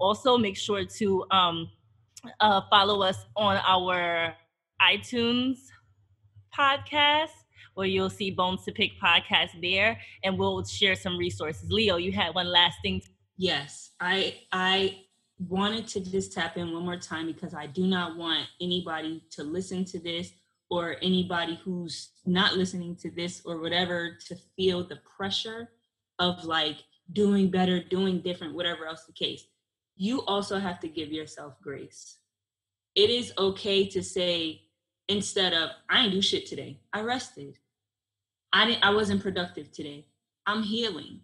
[0.00, 1.68] also make sure to um,
[2.40, 4.34] uh, follow us on our
[4.80, 5.58] itunes
[6.58, 7.36] podcast
[7.74, 11.70] where you'll see bones to pick podcast there and we'll share some resources.
[11.70, 13.02] Leo you had one last thing.
[13.36, 15.02] Yes i i
[15.48, 19.42] wanted to just tap in one more time because I do not want anybody to
[19.42, 20.32] listen to this
[20.68, 25.70] or anybody who's not listening to this or whatever to feel the pressure
[26.18, 26.76] of like
[27.12, 29.46] doing better, doing different, whatever else the case.
[29.96, 32.18] You also have to give yourself grace.
[32.94, 34.62] It is okay to say
[35.08, 36.80] instead of I didn't do shit today.
[36.92, 37.58] I rested.
[38.52, 40.06] I didn't I wasn't productive today.
[40.46, 41.20] I'm healing.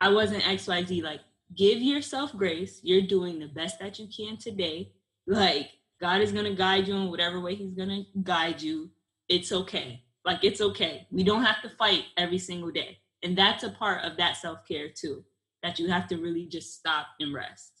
[0.00, 1.20] I wasn't XYZ like
[1.56, 2.80] give yourself grace.
[2.82, 4.92] You're doing the best that you can today.
[5.26, 5.70] Like
[6.00, 8.90] God is gonna guide you in whatever way He's gonna guide you.
[9.28, 10.02] It's okay.
[10.24, 11.06] Like it's okay.
[11.10, 12.98] We don't have to fight every single day.
[13.22, 15.24] And that's a part of that self-care too.
[15.62, 17.72] That you have to really just stop and rest.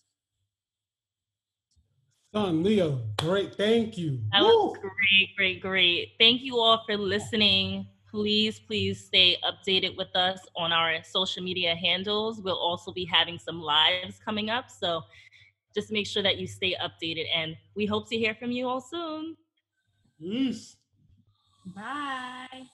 [2.34, 3.54] Son, Leo, great.
[3.56, 4.20] Thank you.
[4.32, 4.48] That Woo!
[4.48, 6.12] was great, great, great.
[6.20, 11.74] Thank you all for listening please, please stay updated with us on our social media
[11.74, 12.40] handles.
[12.40, 14.70] We'll also be having some lives coming up.
[14.70, 15.02] So
[15.74, 17.26] just make sure that you stay updated.
[17.34, 19.36] And we hope to hear from you all soon.
[20.18, 20.76] Peace.
[21.74, 22.66] Bye.